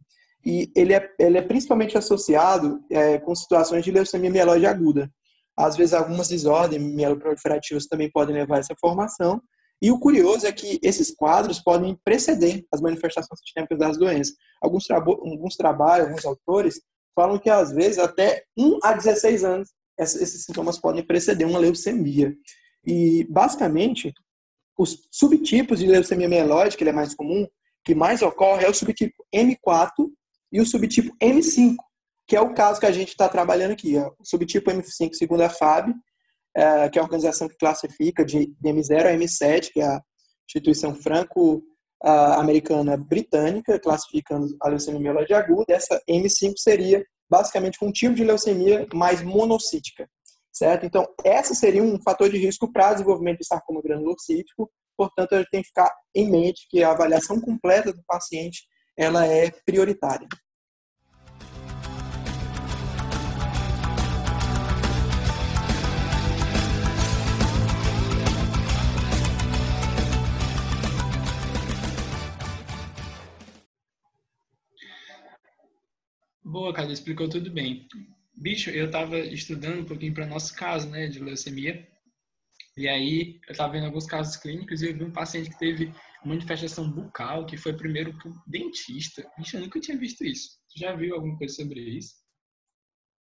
[0.46, 5.12] E ele é, ele é principalmente associado é, com situações de leucemia mieloide aguda.
[5.58, 9.42] Às vezes, algumas desordens mieloproliferativas também podem levar a essa formação,
[9.82, 14.36] e o curioso é que esses quadros podem preceder as manifestações sistêmicas das doenças.
[14.62, 16.82] Alguns, alguns trabalhos, alguns autores,
[17.16, 19.70] falam que às vezes até 1 a 16 anos
[20.00, 22.36] esses sintomas podem preceder uma leucemia.
[22.86, 24.14] E basicamente,
[24.78, 27.48] os subtipos de leucemia mieloide, que ele é mais comum,
[27.84, 30.08] que mais ocorre é o subtipo M4
[30.52, 31.76] e o subtipo M5,
[32.28, 33.98] que é o caso que a gente está trabalhando aqui.
[33.98, 35.94] O subtipo M5, segundo a FAB,
[36.56, 40.02] é, que é a organização que classifica de, M0 a M7, que é a
[40.50, 45.74] instituição franco-americana britânica, classificando a leucemia mieloide aguda.
[45.74, 50.10] Essa M5 seria basicamente um tipo de leucemia mais monocítica,
[50.52, 50.86] certo?
[50.86, 54.72] Então, essa seria um fator de risco para desenvolvimento de sarcoma granulocítico.
[54.98, 58.66] Portanto, a gente tem que ficar em mente que a avaliação completa do paciente
[58.98, 60.28] ela é prioritária.
[76.44, 77.88] Boa, cara, explicou tudo bem.
[78.34, 81.88] Bicho, eu estava estudando um pouquinho para nosso caso, né, de leucemia.
[82.76, 85.94] E aí, eu estava vendo alguns casos clínicos e eu vi um paciente que teve
[86.26, 89.30] manifestação bucal, que foi primeiro pro dentista.
[89.38, 90.58] Bicho, eu nunca tinha visto isso.
[90.74, 92.16] Tu já viu alguma coisa sobre isso?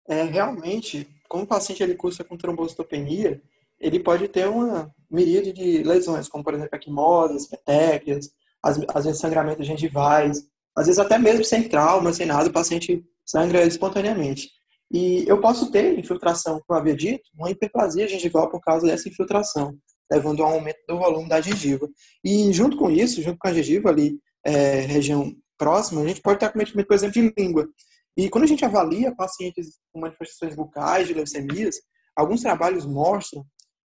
[0.08, 3.42] É, realmente, como o paciente ele cursa com trombocitopenia,
[3.80, 8.32] ele pode ter uma miríade de lesões, como, por exemplo, equimoses, petequias,
[8.64, 10.44] às, às vezes sangramentos gengivais,
[10.76, 14.50] às vezes até mesmo sem trauma, sem nada, o paciente sangra espontaneamente.
[14.92, 19.78] E eu posso ter infiltração, como havia dito, uma hiperplasia gengival por causa dessa infiltração,
[20.12, 21.88] levando a um aumento do volume da gengiva.
[22.24, 26.40] E junto com isso, junto com a gengiva ali, é, região próxima, a gente pode
[26.40, 27.68] ter cometimento, por exemplo, de língua.
[28.16, 31.76] E quando a gente avalia pacientes com manifestações bucais de leucemias,
[32.16, 33.46] alguns trabalhos mostram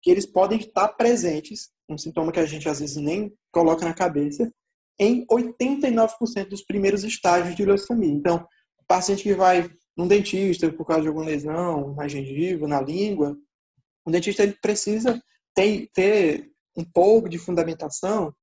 [0.02, 3.94] que eles podem estar presentes, um sintoma que a gente às vezes nem coloca na
[3.94, 4.52] cabeça,
[4.98, 8.12] em 89% dos primeiros estágios de leucemia.
[8.12, 8.46] Então,
[8.78, 13.36] o paciente que vai num dentista por causa de alguma lesão na gengiva, na língua,
[14.04, 15.20] o dentista ele precisa
[15.54, 18.34] ter, ter um pouco de fundamentação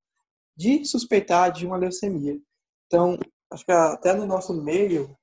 [0.56, 2.38] de suspeitar de uma leucemia.
[2.86, 3.18] Então,
[3.52, 5.16] acho que até no nosso meio,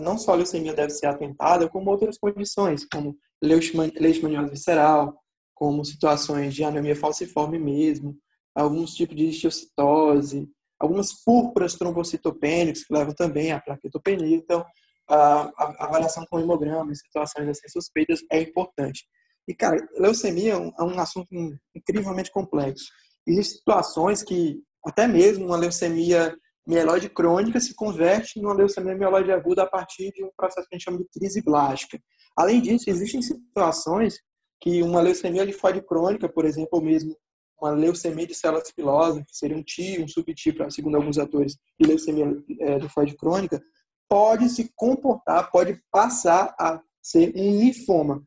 [0.00, 5.18] não só a leucemia deve ser atentada, como outras condições, como leishmaniose visceral,
[5.54, 8.16] como situações de anemia falciforme mesmo,
[8.54, 14.36] alguns tipos de histiocytose, algumas púrpuras trombocitopênicas que levam também à plaquetopenia.
[14.36, 14.64] Então,
[15.08, 19.06] a avaliação com hemograma em situações assim suspeitas é importante.
[19.48, 21.28] E, cara, leucemia é um, é um assunto
[21.74, 22.86] incrivelmente complexo.
[23.26, 26.36] Existem situações que até mesmo uma leucemia
[26.66, 30.74] mieloide crônica se converte em uma leucemia mieloide aguda a partir de um processo que
[30.74, 31.98] a gente chama de crise blástica.
[32.36, 34.18] Além disso, existem situações
[34.60, 37.16] que uma leucemia linfóide crônica, por exemplo, ou mesmo
[37.60, 41.86] uma leucemia de células pilosas, que seria um tipo, um subtipo, segundo alguns atores, de
[41.86, 42.26] leucemia
[42.60, 43.60] é, linfóide crônica,
[44.08, 48.22] pode se comportar, pode passar a ser um linfoma.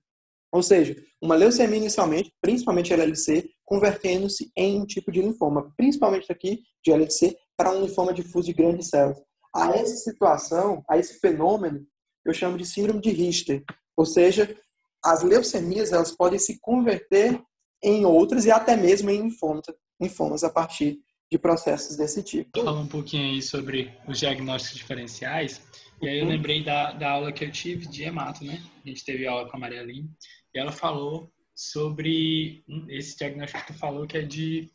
[0.56, 6.62] Ou seja, uma leucemia inicialmente, principalmente LLC, convertendo-se em um tipo de linfoma, principalmente aqui
[6.82, 9.22] de LLC, para um linfoma difuso de grandes células.
[9.54, 11.86] A essa situação, a esse fenômeno,
[12.26, 13.66] eu chamo de síndrome de Richter.
[13.98, 14.56] Ou seja,
[15.04, 17.38] as leucemias elas podem se converter
[17.84, 19.30] em outras e até mesmo em
[20.00, 21.00] linfomas, a partir
[21.30, 22.64] de processos desse tipo.
[22.64, 25.62] Fala um pouquinho aí sobre os diagnósticos diferenciais.
[26.02, 26.32] E aí eu uhum.
[26.32, 28.62] lembrei da, da aula que eu tive de hemato, né?
[28.84, 30.10] A gente teve aula com a Maria Lima,
[30.56, 34.72] e ela falou sobre esse diagnóstico que tu falou que é de,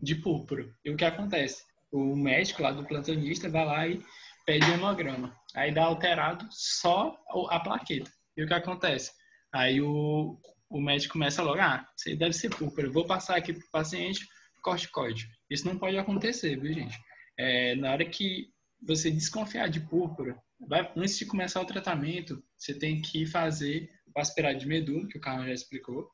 [0.00, 0.68] de púrpura.
[0.84, 1.64] E o que acontece?
[1.92, 4.02] O médico lá do plantonista vai lá e
[4.44, 5.36] pede hemograma.
[5.54, 7.16] Aí dá alterado só
[7.48, 8.10] a plaqueta.
[8.36, 9.12] E o que acontece?
[9.52, 10.36] Aí o,
[10.68, 13.70] o médico começa logo, ah, isso aí deve ser púrpura, vou passar aqui para o
[13.70, 14.26] paciente
[14.62, 15.28] corticoide.
[15.48, 16.96] Isso não pode acontecer, viu, gente?
[17.38, 18.48] É, na hora que
[18.82, 24.20] você desconfiar de púrpura, vai, antes de começar o tratamento, você tem que fazer o
[24.20, 26.08] aspirado de medula, que o Carlos já explicou,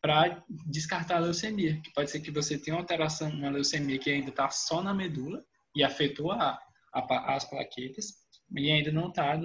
[0.00, 4.10] para descartar a leucemia, que pode ser que você tenha uma alteração, uma leucemia que
[4.10, 5.42] ainda está só na medula
[5.74, 6.58] e afetou a,
[6.94, 8.14] a, as plaquetas
[8.56, 9.38] e ainda não está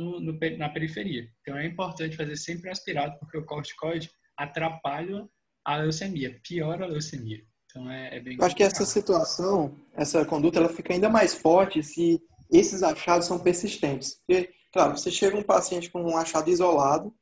[0.57, 1.27] na periferia.
[1.41, 5.27] Então é importante fazer sempre aspirado, porque o corticoide atrapalha
[5.63, 7.41] a leucemia, piora a leucemia.
[7.69, 8.37] Então é, é bem.
[8.37, 13.27] Eu acho que essa situação, essa conduta, ela fica ainda mais forte se esses achados
[13.27, 14.21] são persistentes.
[14.25, 17.13] Porque, claro, você chega um paciente com um achado isolado,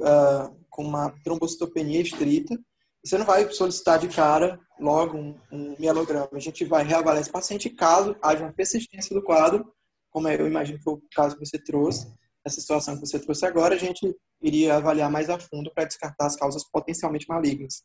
[0.00, 2.58] uh, com uma trombocitopenia estrita,
[3.04, 6.28] você não vai solicitar de cara logo um, um mielograma.
[6.32, 9.72] A gente vai reavaliar esse paciente caso haja uma persistência do quadro,
[10.10, 12.12] como eu imagino que foi o caso que você trouxe,
[12.44, 16.26] essa situação que você trouxe agora, a gente iria avaliar mais a fundo para descartar
[16.26, 17.84] as causas potencialmente malignas.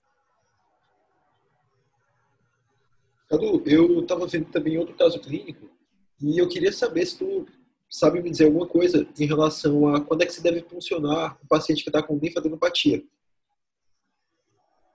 [3.30, 5.70] Cadu, eu estava vendo também outro caso clínico
[6.22, 7.48] e eu queria saber se tu
[7.92, 11.48] sabe me dizer alguma coisa em relação a quando é que se deve funcionar o
[11.48, 13.04] paciente que está com linfadenopatia.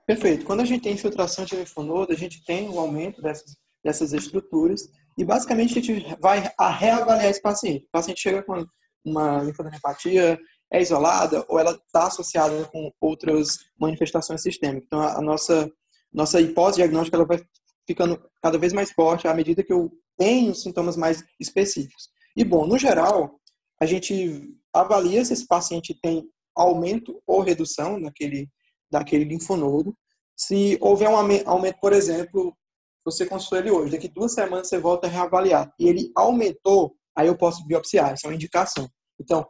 [0.07, 0.45] Perfeito.
[0.45, 4.13] Quando a gente tem infiltração de linfonodo, a gente tem o um aumento dessas, dessas
[4.13, 7.85] estruturas e basicamente a gente vai a reavaliar esse paciente.
[7.85, 8.65] O paciente chega com
[9.05, 10.39] uma linfadenopatia,
[10.71, 14.85] é isolada ou ela está associada com outras manifestações sistêmicas.
[14.87, 15.69] Então a, nossa
[16.11, 17.39] nossa hipótese diagnóstica ela vai
[17.85, 22.09] ficando cada vez mais forte à medida que eu tenho sintomas mais específicos.
[22.37, 23.39] E bom, no geral,
[23.81, 26.23] a gente avalia se esse paciente tem
[26.55, 28.47] aumento ou redução daquele
[28.91, 29.97] daquele linfonodo.
[30.35, 32.55] Se houver um aumento, por exemplo,
[33.03, 37.27] você consultou ele hoje, daqui duas semanas você volta a reavaliar e ele aumentou, aí
[37.27, 38.87] eu posso biopsiar, isso é uma indicação.
[39.19, 39.45] Então,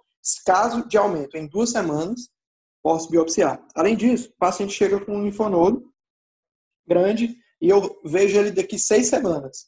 [0.46, 2.30] caso de aumento em duas semanas,
[2.82, 3.62] posso biopsiar.
[3.76, 5.84] Além disso, o paciente chega com um linfonodo
[6.88, 9.68] grande e eu vejo ele daqui seis semanas.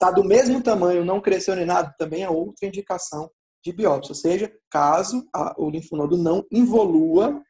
[0.00, 3.28] Está do mesmo tamanho, não cresceu nem nada, também é outra indicação
[3.64, 4.12] de biópsia.
[4.12, 5.26] Ou seja, caso
[5.56, 7.42] o linfonodo não involua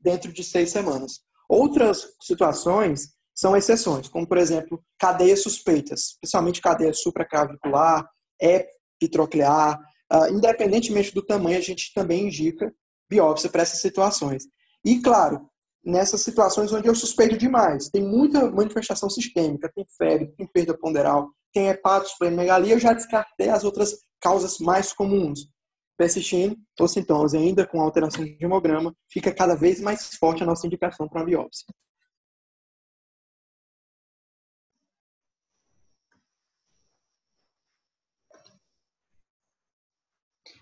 [0.00, 1.20] dentro de seis semanas.
[1.48, 8.04] Outras situações são exceções, como, por exemplo, cadeias suspeitas, especialmente cadeia supraclavicular,
[8.40, 9.78] epitroclear.
[10.12, 12.74] Uh, independentemente do tamanho, a gente também indica
[13.08, 14.44] biópsia para essas situações.
[14.84, 15.48] E, claro,
[15.84, 21.30] nessas situações onde eu suspeito demais, tem muita manifestação sistêmica, tem febre, tem perda ponderal,
[21.52, 25.52] tem hepatosplenomegalia, eu já descartei as outras causas mais comuns
[25.96, 30.66] persistindo ou sintomas ainda com alteração de hemograma, fica cada vez mais forte a nossa
[30.66, 31.66] indicação para a biópsia.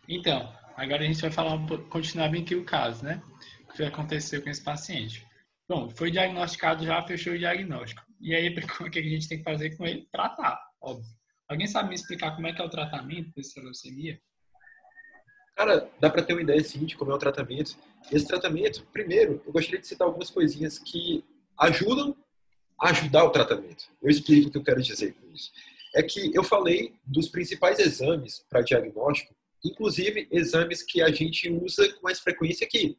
[0.07, 1.57] Então, agora a gente vai falar
[1.89, 3.23] continuar bem aqui o caso, né?
[3.71, 5.27] O que aconteceu com esse paciente.
[5.69, 8.03] Bom, foi diagnosticado já, fechou o diagnóstico.
[8.21, 8.49] E aí,
[8.81, 10.07] o que a gente tem que fazer com ele?
[10.11, 11.11] Tratar, óbvio.
[11.49, 14.21] Alguém sabe me explicar como é que é o tratamento dessa leucemia?
[15.57, 17.77] Cara, dá para ter uma ideia sim de como é o tratamento.
[18.11, 21.25] Esse tratamento, primeiro, eu gostaria de citar algumas coisinhas que
[21.59, 22.17] ajudam
[22.81, 23.85] a ajudar o tratamento.
[24.01, 25.53] Eu explico o que eu quero dizer com isso.
[25.95, 31.93] É que eu falei dos principais exames para diagnóstico, inclusive exames que a gente usa
[31.95, 32.97] com mais frequência aqui.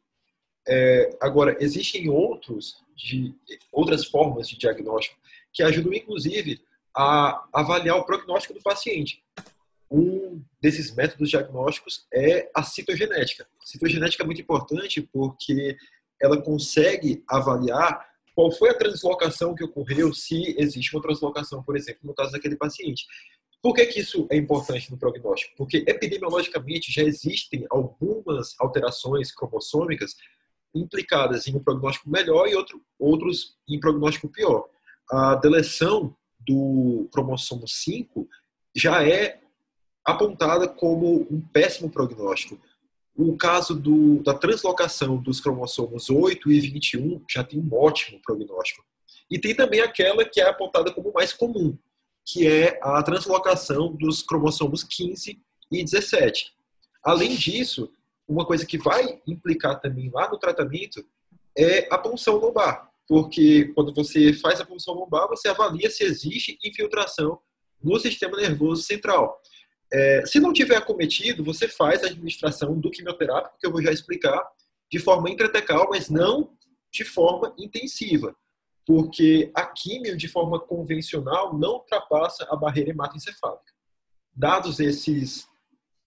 [0.68, 3.34] É, agora, existem outros de
[3.72, 5.18] outras formas de diagnóstico
[5.52, 6.62] que ajudam, inclusive,
[6.96, 9.22] a avaliar o prognóstico do paciente
[9.92, 13.46] um desses métodos diagnósticos é a citogenética.
[13.62, 15.76] Citogenética é muito importante porque
[16.20, 22.00] ela consegue avaliar qual foi a translocação que ocorreu, se existe uma translocação, por exemplo,
[22.04, 23.04] no caso daquele paciente.
[23.60, 25.54] Por que, que isso é importante no prognóstico?
[25.56, 30.16] Porque epidemiologicamente já existem algumas alterações cromossômicas
[30.74, 34.66] implicadas em um prognóstico melhor e outro, outros em prognóstico pior.
[35.10, 36.16] A deleção
[36.46, 38.28] do cromossomo 5
[38.74, 39.40] já é
[40.04, 42.60] apontada como um péssimo prognóstico.
[43.14, 48.84] O caso do, da translocação dos cromossomos 8 e 21 já tem um ótimo prognóstico.
[49.30, 51.76] E tem também aquela que é apontada como mais comum,
[52.24, 55.40] que é a translocação dos cromossomos 15
[55.70, 56.52] e 17.
[57.04, 57.90] Além disso,
[58.26, 61.04] uma coisa que vai implicar também lá no tratamento
[61.56, 66.58] é a punção lombar, porque quando você faz a punção lombar, você avalia se existe
[66.64, 67.38] infiltração
[67.82, 69.40] no sistema nervoso central.
[69.92, 73.92] É, se não tiver acometido, você faz a administração do quimioterápico, que eu vou já
[73.92, 74.42] explicar,
[74.90, 76.56] de forma intratecal, mas não
[76.90, 78.34] de forma intensiva,
[78.86, 83.72] porque a químio, de forma convencional, não ultrapassa a barreira hematoencefálica.
[84.34, 85.46] Dados esses,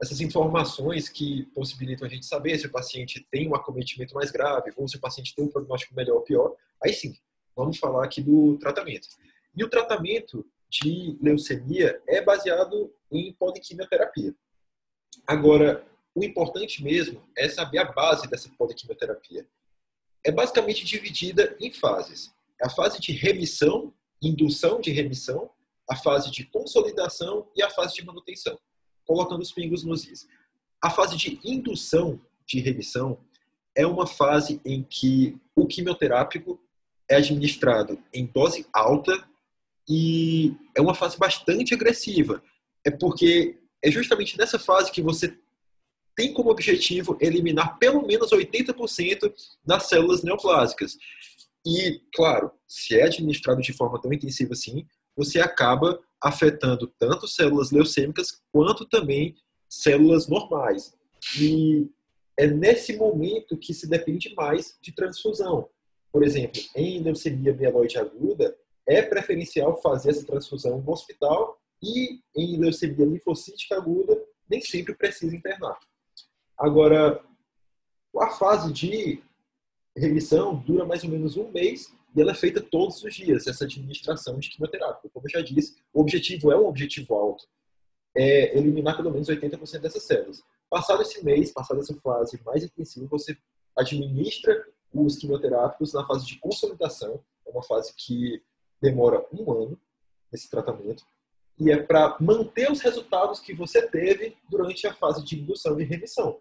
[0.01, 4.71] essas informações que possibilitam a gente saber se o paciente tem um acometimento mais grave
[4.75, 7.17] ou se o paciente tem um prognóstico melhor ou pior, aí sim,
[7.55, 9.07] vamos falar aqui do tratamento.
[9.55, 14.35] E o tratamento de leucemia é baseado em poliquimioterapia.
[15.25, 19.47] Agora, o importante mesmo é saber a base dessa poliquimioterapia.
[20.23, 22.33] é basicamente dividida em fases.
[22.59, 25.51] A fase de remissão, indução de remissão,
[25.87, 28.59] a fase de consolidação e a fase de manutenção,
[29.05, 30.27] colocando os pingos nos is.
[30.81, 33.17] A fase de indução de remissão
[33.75, 36.59] é uma fase em que o quimioterápico
[37.09, 39.11] é administrado em dose alta
[39.87, 42.41] e é uma fase bastante agressiva.
[42.83, 45.37] É porque é justamente nessa fase que você
[46.15, 49.33] tem como objetivo eliminar pelo menos 80%
[49.63, 50.97] das células neoplásicas.
[51.65, 57.71] E, claro, se é administrado de forma tão intensiva assim, você acaba afetando tanto células
[57.71, 59.35] leucêmicas quanto também
[59.69, 60.93] células normais.
[61.39, 61.89] E
[62.37, 65.69] é nesse momento que se depende mais de transfusão.
[66.11, 68.55] Por exemplo, em leucemia mieloide aguda,
[68.87, 74.17] é preferencial fazer essa transfusão no hospital e em leucemia linfocítica aguda,
[74.49, 75.77] nem sempre precisa internar.
[76.57, 77.21] Agora,
[78.17, 79.21] a fase de
[79.95, 83.65] remissão dura mais ou menos um mês e ela é feita todos os dias, essa
[83.65, 85.09] administração de quimioterapia.
[85.13, 87.45] Como eu já disse, o objetivo é um objetivo alto,
[88.15, 90.41] é eliminar pelo menos 80% dessas células.
[90.69, 93.37] Passado esse mês, passada essa fase mais intensiva, você
[93.75, 98.41] administra os quimioterápicos na fase de consolidação, é uma fase que
[98.81, 99.79] demora um ano,
[100.31, 101.03] esse tratamento,
[101.59, 105.83] e é para manter os resultados que você teve durante a fase de indução e
[105.83, 106.39] remissão.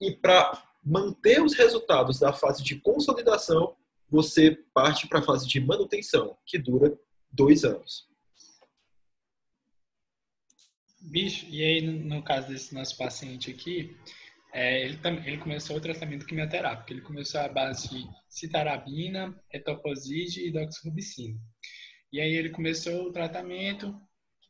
[0.00, 3.74] E para manter os resultados da fase de consolidação,
[4.08, 6.96] você parte para a fase de manutenção, que dura
[7.30, 8.08] dois anos.
[11.00, 13.96] Bicho, e aí no, caso desse nosso paciente aqui,
[14.52, 16.92] é, ele, ele começou o tratamento quimioterápico.
[16.92, 21.38] Ele começou a base de citarabina, etoposide e doxorubicina.
[22.12, 23.94] E aí ele começou o tratamento,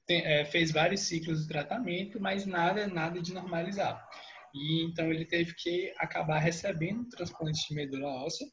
[0.07, 4.07] tem, é, fez vários ciclos de tratamento, mas nada, nada de normalizar.
[4.55, 8.47] E então ele teve que acabar recebendo o transplante de medula óssea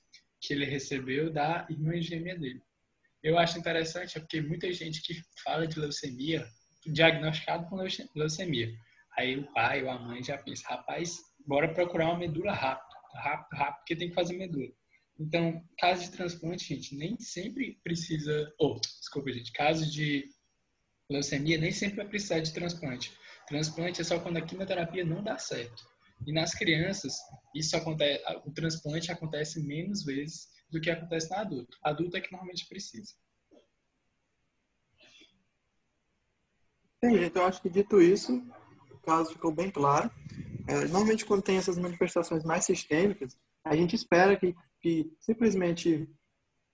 [0.44, 2.62] que ele recebeu da irmã gêmea dele.
[3.24, 6.46] Eu acho interessante porque muita gente que fala de leucemia,
[6.86, 7.78] diagnosticado com
[8.14, 8.70] leucemia,
[9.18, 11.18] aí o pai ou a mãe já pensa, rapaz,
[11.48, 14.70] bora procurar uma medula rápido, rápido, rápido, porque tem que fazer medula.
[15.18, 20.28] Então, caso de transplante, gente, nem sempre precisa, ou, oh, desculpa, gente, caso de
[21.10, 23.14] leucemia nem sempre vai precisar de transplante.
[23.48, 25.86] Transplante é só quando a quimioterapia não dá certo.
[26.26, 27.16] E nas crianças,
[27.54, 31.78] isso acontece, o transplante acontece menos vezes do que acontece na adulto.
[31.84, 33.14] Adulto é que normalmente precisa.
[36.98, 37.26] Entendi.
[37.26, 38.42] Então, acho que dito isso,
[38.92, 40.10] o caso ficou bem claro.
[40.68, 46.10] É, normalmente, quando tem essas manifestações mais sistêmicas, a gente espera que, que simplesmente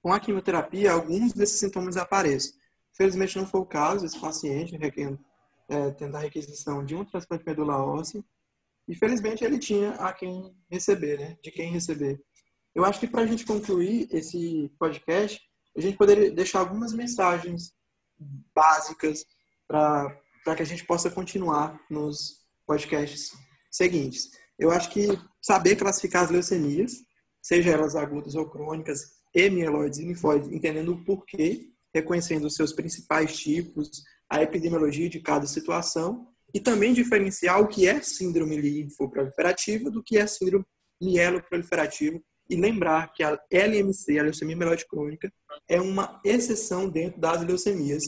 [0.02, 2.58] com a quimioterapia alguns desses sintomas apareçam.
[2.94, 4.78] Felizmente não foi o caso, esse paciente
[5.70, 8.24] é, tendo a requisição de um transplante medula óssea
[8.90, 11.38] e felizmente ele tinha a quem receber, né?
[11.44, 12.20] De quem receber.
[12.74, 15.40] Eu acho que para a gente concluir esse podcast,
[15.78, 17.72] a gente poderia deixar algumas mensagens
[18.54, 19.24] básicas
[19.68, 23.32] para que a gente possa continuar nos podcasts
[23.70, 24.32] seguintes.
[24.58, 25.08] Eu acho que
[25.40, 26.94] saber classificar as leucemias,
[27.44, 32.74] seja elas agudas ou crônicas, e mieloides e linfóides, entendendo o porquê, reconhecendo os seus
[32.74, 39.90] principais tipos, a epidemiologia de cada situação e também diferenciar o que é síndrome linfoproliferativa
[39.90, 40.66] do que é síndrome
[41.02, 42.20] mieloproliferativa
[42.50, 45.32] e lembrar que a LMC, a leucemia mieloide crônica,
[45.68, 48.06] é uma exceção dentro das leucemias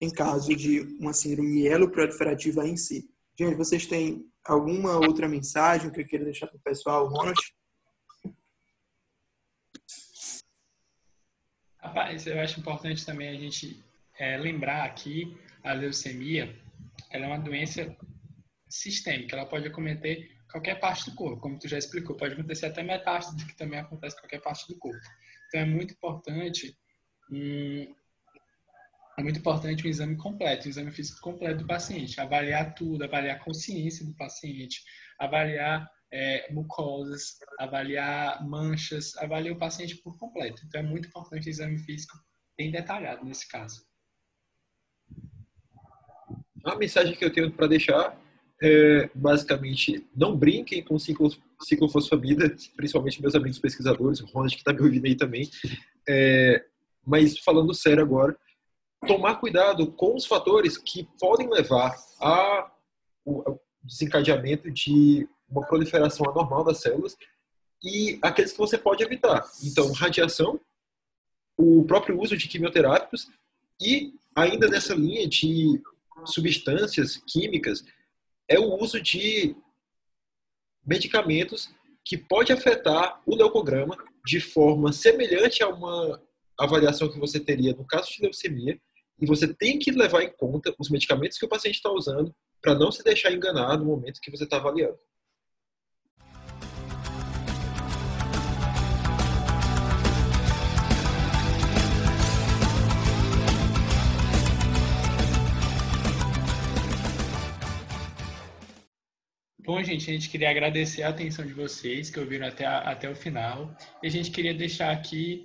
[0.00, 3.08] em caso de uma síndrome mieloproliferativa em si.
[3.38, 7.40] Gente, vocês têm alguma outra mensagem que eu queira deixar para o pessoal, Ronald?
[11.78, 13.82] Rapaz, eu acho importante também a gente
[14.18, 16.54] é, lembrar aqui a leucemia
[17.14, 17.96] ela é uma doença
[18.68, 22.82] sistêmica, ela pode acometer qualquer parte do corpo, como tu já explicou, pode acontecer até
[22.82, 25.00] metástase, que também acontece em qualquer parte do corpo.
[25.46, 26.76] Então é muito importante
[27.30, 27.94] um,
[29.16, 33.36] é muito importante um exame completo, um exame físico completo do paciente, avaliar tudo, avaliar
[33.36, 34.82] a consciência do paciente,
[35.18, 40.62] avaliar é, mucosas, avaliar manchas, avaliar o paciente por completo.
[40.66, 42.18] Então é muito importante o exame físico
[42.56, 43.84] bem detalhado nesse caso.
[46.64, 48.18] A mensagem que eu tenho para deixar
[48.62, 54.72] é, basicamente, não brinquem com ciclo, ciclofosfamida, principalmente meus amigos pesquisadores, o Ronald que está
[54.72, 55.50] me ouvindo aí também.
[56.08, 56.64] É,
[57.06, 58.36] mas falando sério agora,
[59.06, 62.72] tomar cuidado com os fatores que podem levar ao
[63.82, 67.16] desencadeamento de uma proliferação anormal das células
[67.82, 69.44] e aqueles que você pode evitar.
[69.62, 70.58] Então, radiação,
[71.56, 73.28] o próprio uso de quimioterápicos
[73.80, 75.82] e ainda nessa linha de
[76.26, 77.84] substâncias químicas
[78.48, 79.56] é o uso de
[80.86, 81.70] medicamentos
[82.04, 86.20] que pode afetar o leucograma de forma semelhante a uma
[86.58, 88.78] avaliação que você teria no caso de leucemia,
[89.20, 92.74] e você tem que levar em conta os medicamentos que o paciente está usando para
[92.74, 94.98] não se deixar enganar no momento que você está avaliando.
[109.64, 113.08] Bom, gente, a gente queria agradecer a atenção de vocês que ouviram até, a, até
[113.08, 113.74] o final.
[114.02, 115.42] E a gente queria deixar aqui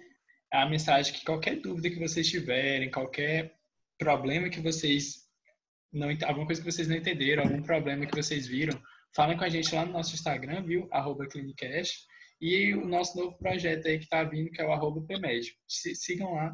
[0.52, 3.56] a mensagem que qualquer dúvida que vocês tiverem, qualquer
[3.98, 5.30] problema que vocês
[5.92, 8.78] não alguma coisa que vocês não entenderam, algum problema que vocês viram,
[9.16, 10.90] falem com a gente lá no nosso Instagram, viu?
[10.92, 12.06] Arroba Clinicast.
[12.42, 15.56] E o nosso novo projeto aí que está vindo, que é o arroba PMED.
[15.66, 16.54] Sigam lá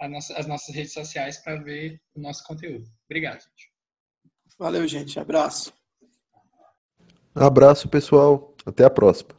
[0.00, 2.88] as nossas redes sociais para ver o nosso conteúdo.
[3.04, 3.72] Obrigado, gente.
[4.58, 5.20] Valeu, gente.
[5.20, 5.77] Abraço.
[7.34, 8.54] Abraço, pessoal.
[8.66, 9.30] Até a próxima.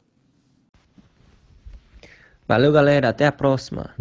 [2.48, 3.10] Valeu, galera.
[3.10, 3.94] Até a próxima.